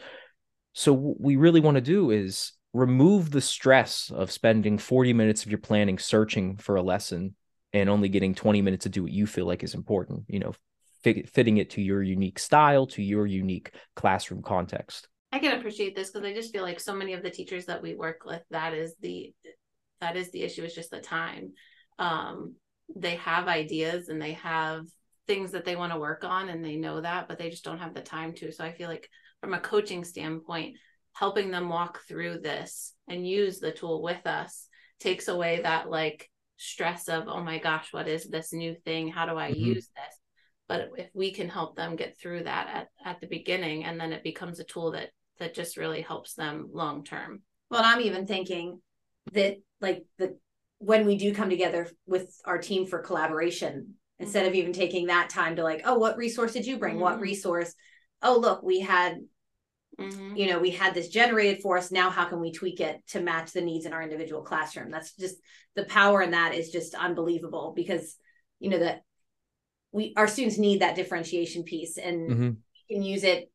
So 0.74 0.94
what 0.94 1.20
we 1.20 1.36
really 1.36 1.60
want 1.60 1.76
to 1.76 1.82
do 1.82 2.12
is 2.12 2.54
remove 2.74 3.32
the 3.32 3.42
stress 3.42 4.12
of 4.14 4.32
spending 4.32 4.78
40 4.78 5.14
minutes 5.14 5.44
of 5.44 5.52
your 5.52 5.60
planning 5.60 5.98
searching 5.98 6.58
for 6.58 6.76
a 6.76 6.84
lesson 6.84 7.36
and 7.74 7.90
only 7.90 8.10
getting 8.10 8.34
20 8.34 8.62
minutes 8.62 8.84
to 8.84 8.90
do 8.90 9.04
what 9.04 9.12
you 9.12 9.28
feel 9.28 9.46
like 9.46 9.64
is 9.64 9.76
important, 9.76 10.24
you 10.28 10.40
know, 10.40 10.54
fit, 11.04 11.30
fitting 11.30 11.58
it 11.58 11.70
to 11.72 11.82
your 11.82 12.02
unique 12.02 12.40
style, 12.40 12.88
to 12.88 13.04
your 13.04 13.26
unique 13.26 13.74
classroom 13.96 14.42
context. 14.42 15.08
I 15.32 15.40
can 15.40 15.58
appreciate 15.58 15.96
this 15.96 16.10
because 16.10 16.26
I 16.26 16.34
just 16.34 16.52
feel 16.52 16.64
like 16.64 16.80
so 16.80 16.96
many 16.96 17.14
of 17.14 17.22
the 17.22 17.30
teachers 17.30 17.66
that 17.66 17.82
we 17.82 17.94
work 17.94 18.26
with, 18.26 18.42
that 18.50 18.74
is 18.74 18.96
the 19.02 19.34
that 20.02 20.16
is 20.16 20.32
the 20.32 20.44
issue 20.44 20.64
is 20.64 20.74
just 20.74 20.92
the 20.92 21.02
time 21.02 21.52
um 22.00 22.56
they 22.96 23.16
have 23.16 23.48
ideas 23.48 24.10
and 24.10 24.22
they 24.22 24.34
have 24.34 24.86
things 25.28 25.52
that 25.52 25.66
they 25.66 25.76
want 25.76 25.94
to 25.94 26.00
work 26.00 26.24
on 26.24 26.50
and 26.50 26.64
they 26.64 26.76
know 26.76 27.02
that 27.02 27.28
but 27.28 27.38
they 27.38 27.50
just 27.50 27.64
don't 27.64 27.80
have 27.80 27.94
the 27.94 28.02
time 28.02 28.34
to 28.34 28.52
so 28.52 28.64
i 28.64 28.72
feel 28.72 28.90
like 28.90 29.10
from 29.42 29.54
a 29.54 29.60
coaching 29.60 30.04
standpoint 30.04 30.76
helping 31.14 31.52
them 31.52 31.70
walk 31.70 32.00
through 32.08 32.40
this 32.40 32.94
and 33.08 33.28
use 33.28 33.60
the 33.60 33.72
tool 33.72 34.02
with 34.02 34.26
us 34.26 34.68
takes 35.00 35.28
away 35.28 35.62
that 35.62 35.90
like 35.90 36.30
stress 36.60 37.08
of 37.08 37.30
oh 37.30 37.42
my 37.42 37.58
gosh 37.58 37.88
what 37.92 38.08
is 38.08 38.26
this 38.26 38.52
new 38.52 38.76
thing? 38.86 39.08
How 39.08 39.26
do 39.26 39.38
i 39.38 39.52
mm-hmm. 39.52 39.64
use 39.64 39.88
this? 39.96 40.20
But 40.68 40.90
if 40.98 41.10
we 41.14 41.32
can 41.32 41.50
help 41.50 41.76
them 41.76 41.96
get 41.96 42.20
through 42.20 42.44
that 42.44 42.68
at, 42.72 42.88
at 43.04 43.22
the 43.22 43.28
beginning 43.28 43.86
and 43.86 44.00
then 44.00 44.12
it 44.12 44.24
becomes 44.24 44.60
a 44.60 44.66
tool 44.66 44.92
that 44.92 45.10
that 45.40 45.56
just 45.56 45.78
really 45.78 46.02
helps 46.02 46.34
them 46.34 46.70
long 46.74 47.04
term. 47.06 47.42
Well 47.72 47.84
i'm 47.84 48.02
even 48.02 48.28
thinking 48.28 48.82
that 49.32 49.56
like 49.80 50.04
the 50.18 50.38
when 50.80 51.06
we 51.06 51.18
do 51.18 51.34
come 51.34 51.50
together 51.50 51.90
with 52.06 52.30
our 52.46 52.58
team 52.58 52.86
for 52.86 53.00
collaboration 53.00 53.96
instead 54.20 54.46
of 54.46 54.54
even 54.54 54.74
taking 54.74 55.08
that 55.08 55.30
time 55.30 55.56
to 55.56 55.64
like 55.64 55.82
oh 55.86 55.98
what 55.98 56.18
resource 56.18 56.52
did 56.52 56.68
you 56.68 56.78
bring? 56.78 56.96
Mm-hmm. 56.96 57.04
what 57.04 57.22
resource? 57.22 57.74
Oh 58.22 58.38
look 58.38 58.64
we 58.64 58.82
had 58.82 59.18
mm-hmm. 60.00 60.36
you 60.36 60.48
know 60.48 60.60
we 60.60 60.72
had 60.72 60.94
this 60.94 61.10
generated 61.10 61.62
for 61.62 61.78
us. 61.78 61.92
Now 61.92 62.10
how 62.10 62.26
can 62.26 62.40
we 62.40 62.52
tweak 62.52 62.80
it 62.80 63.02
to 63.10 63.22
match 63.22 63.52
the 63.52 63.62
needs 63.62 63.86
in 63.86 63.94
our 63.94 64.02
individual 64.02 64.42
classroom? 64.42 64.92
That's 64.92 65.16
just 65.16 65.36
the 65.76 65.86
power 65.86 66.22
in 66.22 66.32
that 66.32 66.56
is 66.56 66.72
just 66.72 66.96
unbelievable 66.96 67.74
because 67.76 68.16
you 68.60 68.70
know 68.70 68.80
that 68.80 69.02
we 69.92 70.14
our 70.18 70.28
students 70.28 70.58
need 70.58 70.82
that 70.82 70.96
differentiation 70.96 71.64
piece 71.64 71.98
and 71.98 72.30
mm-hmm. 72.30 72.50
can 72.92 73.04
use 73.04 73.24
it 73.24 73.52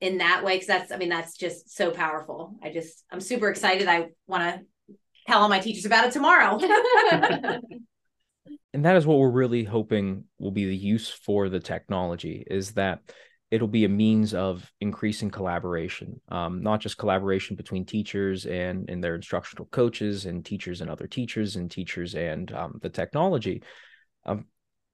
in 0.00 0.18
that 0.18 0.44
way 0.44 0.54
because 0.54 0.68
that's 0.68 0.92
i 0.92 0.96
mean 0.96 1.08
that's 1.08 1.36
just 1.36 1.76
so 1.76 1.90
powerful. 1.90 2.56
I 2.62 2.70
just 2.70 3.04
i'm 3.10 3.20
super 3.20 3.48
excited. 3.48 3.88
I 3.88 4.08
want 4.26 4.42
to 4.42 4.96
tell 5.26 5.42
all 5.42 5.48
my 5.48 5.60
teachers 5.60 5.84
about 5.84 6.06
it 6.06 6.12
tomorrow. 6.12 6.58
And 8.74 8.84
that 8.84 8.96
is 8.96 9.06
what 9.06 9.18
we're 9.18 9.30
really 9.30 9.64
hoping 9.64 10.24
will 10.38 10.50
be 10.50 10.66
the 10.66 10.76
use 10.76 11.08
for 11.08 11.48
the 11.48 11.60
technology 11.60 12.44
is 12.48 12.72
that 12.72 13.00
it'll 13.50 13.68
be 13.68 13.84
a 13.84 13.88
means 13.88 14.34
of 14.34 14.70
increasing 14.80 15.30
collaboration 15.30 16.20
um, 16.28 16.62
not 16.62 16.80
just 16.80 16.98
collaboration 16.98 17.56
between 17.56 17.84
teachers 17.84 18.46
and 18.46 18.88
and 18.88 19.02
their 19.02 19.14
instructional 19.14 19.66
coaches 19.66 20.26
and 20.26 20.44
teachers 20.44 20.80
and 20.80 20.90
other 20.90 21.06
teachers 21.06 21.56
and 21.56 21.70
teachers 21.70 22.14
and 22.14 22.52
um, 22.52 22.78
the 22.82 22.88
technology. 22.88 23.62
Um, 24.24 24.46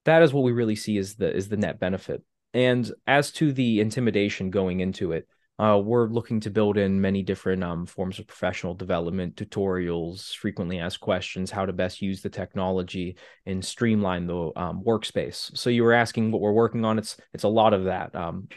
that 0.04 0.22
is 0.22 0.32
what 0.32 0.44
we 0.44 0.52
really 0.52 0.76
see 0.76 0.96
is 0.96 1.16
the 1.16 1.34
is 1.34 1.48
the 1.48 1.56
net 1.56 1.80
benefit. 1.80 2.22
And 2.52 2.90
as 3.06 3.32
to 3.32 3.52
the 3.52 3.80
intimidation 3.80 4.50
going 4.50 4.80
into 4.80 5.12
it 5.12 5.26
uh, 5.58 5.80
we're 5.82 6.08
looking 6.08 6.40
to 6.40 6.50
build 6.50 6.76
in 6.76 7.00
many 7.00 7.22
different 7.22 7.62
um, 7.62 7.86
forms 7.86 8.18
of 8.18 8.26
professional 8.26 8.74
development, 8.74 9.36
tutorials, 9.36 10.34
frequently 10.34 10.80
asked 10.80 11.00
questions, 11.00 11.50
how 11.50 11.64
to 11.64 11.72
best 11.72 12.02
use 12.02 12.22
the 12.22 12.28
technology 12.28 13.16
and 13.46 13.64
streamline 13.64 14.26
the 14.26 14.50
um, 14.56 14.82
workspace. 14.84 15.56
So 15.56 15.70
you 15.70 15.84
were 15.84 15.92
asking 15.92 16.32
what 16.32 16.40
we're 16.40 16.52
working 16.52 16.84
on. 16.84 16.98
It's 16.98 17.16
it's 17.32 17.44
a 17.44 17.48
lot 17.48 17.72
of 17.72 17.84
that, 17.84 18.14
um, 18.16 18.48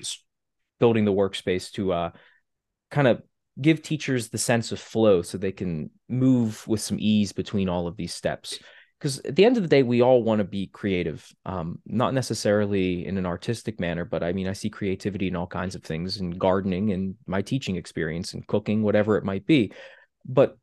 building 0.79 1.05
the 1.05 1.13
workspace 1.13 1.71
to 1.73 1.93
uh, 1.93 2.12
kind 2.89 3.07
of 3.07 3.21
give 3.62 3.81
teachers 3.83 4.29
the 4.29 4.38
sense 4.39 4.71
of 4.71 4.79
flow, 4.79 5.21
so 5.21 5.38
they 5.38 5.51
can 5.51 5.91
move 6.10 6.67
with 6.67 6.81
some 6.81 6.97
ease 6.99 7.31
between 7.31 7.69
all 7.69 7.88
of 7.88 7.95
these 7.95 8.13
steps 8.13 8.57
because 8.99 9.19
at 9.19 9.36
the 9.36 9.45
end 9.45 9.57
of 9.57 9.63
the 9.63 9.69
day 9.69 9.83
we 9.83 10.01
all 10.01 10.23
want 10.23 10.39
to 10.39 10.43
be 10.43 10.67
creative 10.67 11.27
um, 11.45 11.79
not 11.86 12.13
necessarily 12.13 13.05
in 13.05 13.17
an 13.17 13.25
artistic 13.25 13.79
manner 13.79 14.05
but 14.05 14.23
i 14.23 14.31
mean 14.33 14.47
i 14.47 14.53
see 14.53 14.69
creativity 14.69 15.27
in 15.27 15.36
all 15.36 15.47
kinds 15.47 15.75
of 15.75 15.83
things 15.83 16.17
in 16.17 16.31
gardening 16.31 16.91
and 16.91 17.15
my 17.25 17.41
teaching 17.41 17.75
experience 17.75 18.33
and 18.33 18.47
cooking 18.47 18.83
whatever 18.83 19.17
it 19.17 19.23
might 19.23 19.45
be. 19.45 19.71
But 20.25 20.57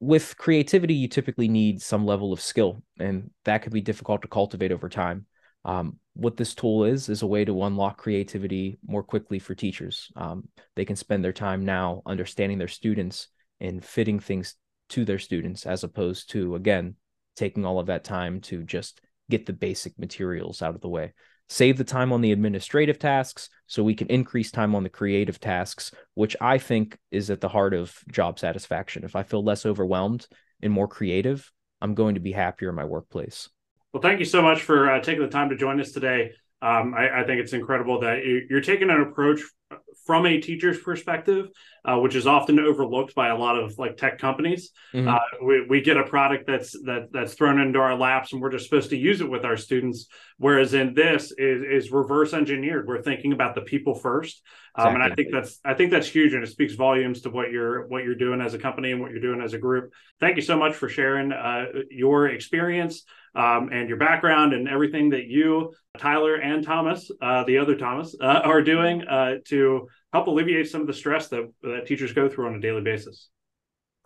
with 0.00 0.36
creativity 0.36 0.94
you 0.94 1.08
typically 1.08 1.48
need 1.48 1.82
some 1.82 2.06
level 2.06 2.32
of 2.32 2.40
skill 2.40 2.82
and 2.98 3.30
that 3.44 3.62
could 3.62 3.72
be 3.72 3.80
difficult 3.80 4.22
to 4.22 4.28
cultivate 4.28 4.72
over 4.72 4.88
time. 4.88 5.26
Um, 5.64 5.98
what 6.14 6.36
this 6.36 6.54
tool 6.54 6.84
is 6.84 7.08
is 7.08 7.22
a 7.22 7.26
way 7.26 7.44
to 7.44 7.64
unlock 7.64 7.98
creativity 7.98 8.78
more 8.86 9.02
quickly 9.02 9.38
for 9.38 9.54
teachers. 9.54 10.10
Um, 10.16 10.48
they 10.76 10.84
can 10.84 10.96
spend 10.96 11.24
their 11.24 11.32
time 11.32 11.64
now 11.64 12.02
understanding 12.06 12.58
their 12.58 12.68
students 12.68 13.28
and 13.60 13.84
fitting 13.84 14.20
things 14.20 14.54
to 14.90 15.04
their 15.04 15.18
students 15.18 15.66
as 15.66 15.84
opposed 15.84 16.30
to 16.30 16.54
again 16.54 16.94
taking 17.38 17.64
all 17.64 17.78
of 17.78 17.86
that 17.86 18.04
time 18.04 18.40
to 18.42 18.62
just 18.62 19.00
get 19.30 19.46
the 19.46 19.52
basic 19.52 19.98
materials 19.98 20.62
out 20.62 20.74
of 20.74 20.80
the 20.80 20.88
way. 20.88 21.12
Save 21.48 21.78
the 21.78 21.84
time 21.84 22.12
on 22.12 22.20
the 22.20 22.32
administrative 22.32 22.98
tasks 22.98 23.48
so 23.66 23.82
we 23.82 23.94
can 23.94 24.08
increase 24.08 24.50
time 24.50 24.74
on 24.74 24.82
the 24.82 24.90
creative 24.90 25.40
tasks, 25.40 25.92
which 26.14 26.36
I 26.40 26.58
think 26.58 26.98
is 27.10 27.30
at 27.30 27.40
the 27.40 27.48
heart 27.48 27.72
of 27.72 27.96
job 28.10 28.38
satisfaction. 28.38 29.04
If 29.04 29.16
I 29.16 29.22
feel 29.22 29.42
less 29.42 29.64
overwhelmed 29.64 30.26
and 30.62 30.72
more 30.72 30.88
creative, 30.88 31.50
I'm 31.80 31.94
going 31.94 32.16
to 32.16 32.20
be 32.20 32.32
happier 32.32 32.68
in 32.68 32.74
my 32.74 32.84
workplace. 32.84 33.48
Well, 33.92 34.02
thank 34.02 34.18
you 34.18 34.26
so 34.26 34.42
much 34.42 34.60
for 34.60 34.90
uh, 34.90 35.00
taking 35.00 35.22
the 35.22 35.30
time 35.30 35.48
to 35.48 35.56
join 35.56 35.80
us 35.80 35.92
today. 35.92 36.32
Um, 36.60 36.92
I, 36.94 37.20
I, 37.20 37.24
think 37.24 37.40
it's 37.40 37.52
incredible 37.52 38.00
that 38.00 38.24
you're 38.50 38.60
taking 38.60 38.90
an 38.90 39.00
approach 39.00 39.40
from 40.06 40.24
a 40.24 40.40
teacher's 40.40 40.78
perspective, 40.80 41.50
uh, 41.84 41.98
which 41.98 42.14
is 42.14 42.26
often 42.26 42.58
overlooked 42.58 43.14
by 43.14 43.28
a 43.28 43.36
lot 43.36 43.58
of 43.58 43.78
like 43.78 43.98
tech 43.98 44.18
companies. 44.18 44.70
Mm-hmm. 44.94 45.08
Uh, 45.08 45.18
we, 45.44 45.66
we 45.68 45.80
get 45.82 45.98
a 45.98 46.04
product 46.04 46.46
that's 46.46 46.72
that 46.84 47.08
that's 47.12 47.34
thrown 47.34 47.60
into 47.60 47.78
our 47.78 47.94
laps, 47.94 48.32
and 48.32 48.40
we're 48.40 48.50
just 48.50 48.64
supposed 48.64 48.88
to 48.90 48.96
use 48.96 49.20
it 49.20 49.30
with 49.30 49.44
our 49.44 49.58
students. 49.58 50.06
Whereas 50.38 50.72
in 50.72 50.94
this 50.94 51.32
is 51.36 51.62
is 51.62 51.92
reverse 51.92 52.32
engineered. 52.32 52.88
We're 52.88 53.02
thinking 53.02 53.32
about 53.32 53.54
the 53.54 53.60
people 53.60 53.94
first, 53.94 54.42
um, 54.74 54.88
exactly. 54.88 55.02
and 55.02 55.12
I 55.12 55.14
think 55.14 55.28
that's 55.30 55.60
I 55.64 55.74
think 55.74 55.90
that's 55.90 56.08
huge, 56.08 56.32
and 56.32 56.42
it 56.42 56.48
speaks 56.48 56.74
volumes 56.74 57.20
to 57.22 57.30
what 57.30 57.50
you're 57.50 57.86
what 57.88 58.04
you're 58.04 58.14
doing 58.14 58.40
as 58.40 58.54
a 58.54 58.58
company 58.58 58.92
and 58.92 59.02
what 59.02 59.10
you're 59.10 59.20
doing 59.20 59.42
as 59.42 59.52
a 59.52 59.58
group. 59.58 59.92
Thank 60.20 60.36
you 60.36 60.42
so 60.42 60.56
much 60.56 60.74
for 60.74 60.88
sharing 60.88 61.32
uh, 61.32 61.66
your 61.90 62.28
experience 62.28 63.04
um, 63.38 63.70
and 63.72 63.88
your 63.88 63.98
background 63.98 64.52
and 64.52 64.68
everything 64.68 65.10
that 65.10 65.26
you, 65.26 65.72
Tyler 65.96 66.34
and 66.34 66.64
Thomas, 66.64 67.08
uh, 67.22 67.44
the 67.44 67.58
other 67.58 67.76
Thomas, 67.76 68.14
uh, 68.20 68.24
are 68.44 68.60
doing 68.62 69.02
uh, 69.04 69.36
to 69.46 69.88
help 70.12 70.26
alleviate 70.26 70.68
some 70.68 70.80
of 70.80 70.86
the 70.88 70.92
stress 70.92 71.28
that, 71.28 71.50
that 71.62 71.86
teachers 71.86 72.12
go 72.12 72.28
through 72.28 72.48
on 72.48 72.56
a 72.56 72.60
daily 72.60 72.82
basis. 72.82 73.28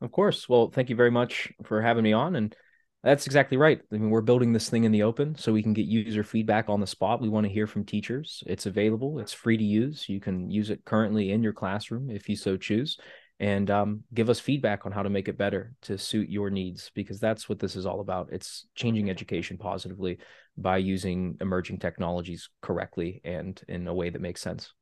Of 0.02 0.12
course. 0.12 0.48
Well, 0.48 0.70
thank 0.70 0.90
you 0.90 0.96
very 0.96 1.10
much 1.10 1.50
for 1.64 1.80
having 1.80 2.04
me 2.04 2.12
on. 2.12 2.36
And 2.36 2.54
that's 3.02 3.26
exactly 3.26 3.56
right. 3.56 3.80
I 3.90 3.96
mean, 3.96 4.10
we're 4.10 4.20
building 4.20 4.52
this 4.52 4.68
thing 4.68 4.84
in 4.84 4.92
the 4.92 5.04
open 5.04 5.36
so 5.36 5.52
we 5.52 5.62
can 5.62 5.72
get 5.72 5.86
user 5.86 6.24
feedback 6.24 6.68
on 6.68 6.80
the 6.80 6.86
spot. 6.86 7.22
We 7.22 7.28
want 7.28 7.46
to 7.46 7.52
hear 7.52 7.66
from 7.66 7.84
teachers. 7.84 8.44
It's 8.46 8.66
available, 8.66 9.18
it's 9.18 9.32
free 9.32 9.56
to 9.56 9.64
use. 9.64 10.08
You 10.08 10.20
can 10.20 10.50
use 10.50 10.70
it 10.70 10.84
currently 10.84 11.32
in 11.32 11.42
your 11.42 11.52
classroom 11.52 12.10
if 12.10 12.28
you 12.28 12.36
so 12.36 12.56
choose 12.56 12.98
and 13.42 13.72
um, 13.72 14.04
give 14.14 14.30
us 14.30 14.38
feedback 14.38 14.86
on 14.86 14.92
how 14.92 15.02
to 15.02 15.10
make 15.10 15.26
it 15.26 15.36
better 15.36 15.74
to 15.82 15.98
suit 15.98 16.30
your 16.30 16.48
needs 16.48 16.92
because 16.94 17.18
that's 17.18 17.48
what 17.48 17.58
this 17.58 17.76
is 17.76 17.84
all 17.84 18.00
about 18.00 18.28
it's 18.30 18.66
changing 18.74 19.10
education 19.10 19.58
positively 19.58 20.16
by 20.56 20.76
using 20.76 21.36
emerging 21.40 21.78
technologies 21.78 22.48
correctly 22.62 23.20
and 23.24 23.60
in 23.68 23.86
a 23.88 23.94
way 23.94 24.08
that 24.08 24.22
makes 24.22 24.40
sense 24.40 24.72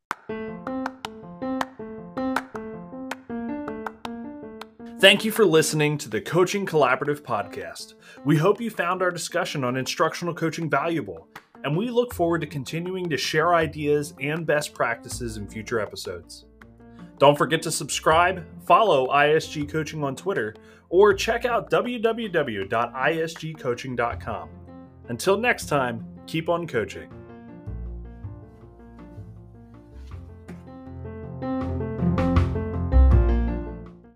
Thank 5.01 5.25
you 5.25 5.33
for 5.33 5.47
listening 5.47 5.97
to 5.97 6.11
the 6.11 6.21
Coaching 6.21 6.67
Collaborative 6.67 7.23
podcast. 7.23 7.95
We 8.27 8.37
hope 8.37 8.61
you 8.61 8.69
found 8.69 9.01
our 9.01 9.11
discussion 9.11 9.65
on 9.65 9.79
instructional 9.79 10.35
coaching 10.35 10.69
valuable, 10.69 11.27
and 11.65 11.75
we 11.75 11.89
look 11.89 12.13
forward 12.13 12.43
to 12.43 12.47
continuing 12.47 13.09
to 13.09 13.17
share 13.17 13.55
ideas 13.55 14.13
and 14.21 14.47
best 14.47 14.75
practices 14.75 15.39
in 15.39 15.49
future 15.49 15.81
episodes. 15.81 16.45
Don't 17.21 17.37
forget 17.37 17.61
to 17.63 17.71
subscribe, 17.71 18.45
follow 18.67 19.07
ISG 19.09 19.69
Coaching 19.69 20.03
on 20.03 20.17
Twitter, 20.17 20.55
or 20.89 21.13
check 21.13 21.45
out 21.45 21.71
www.isgcoaching.com. 21.71 24.49
Until 25.09 25.37
next 25.37 25.67
time, 25.67 26.07
keep 26.27 26.49
on 26.49 26.67
coaching. 26.67 27.13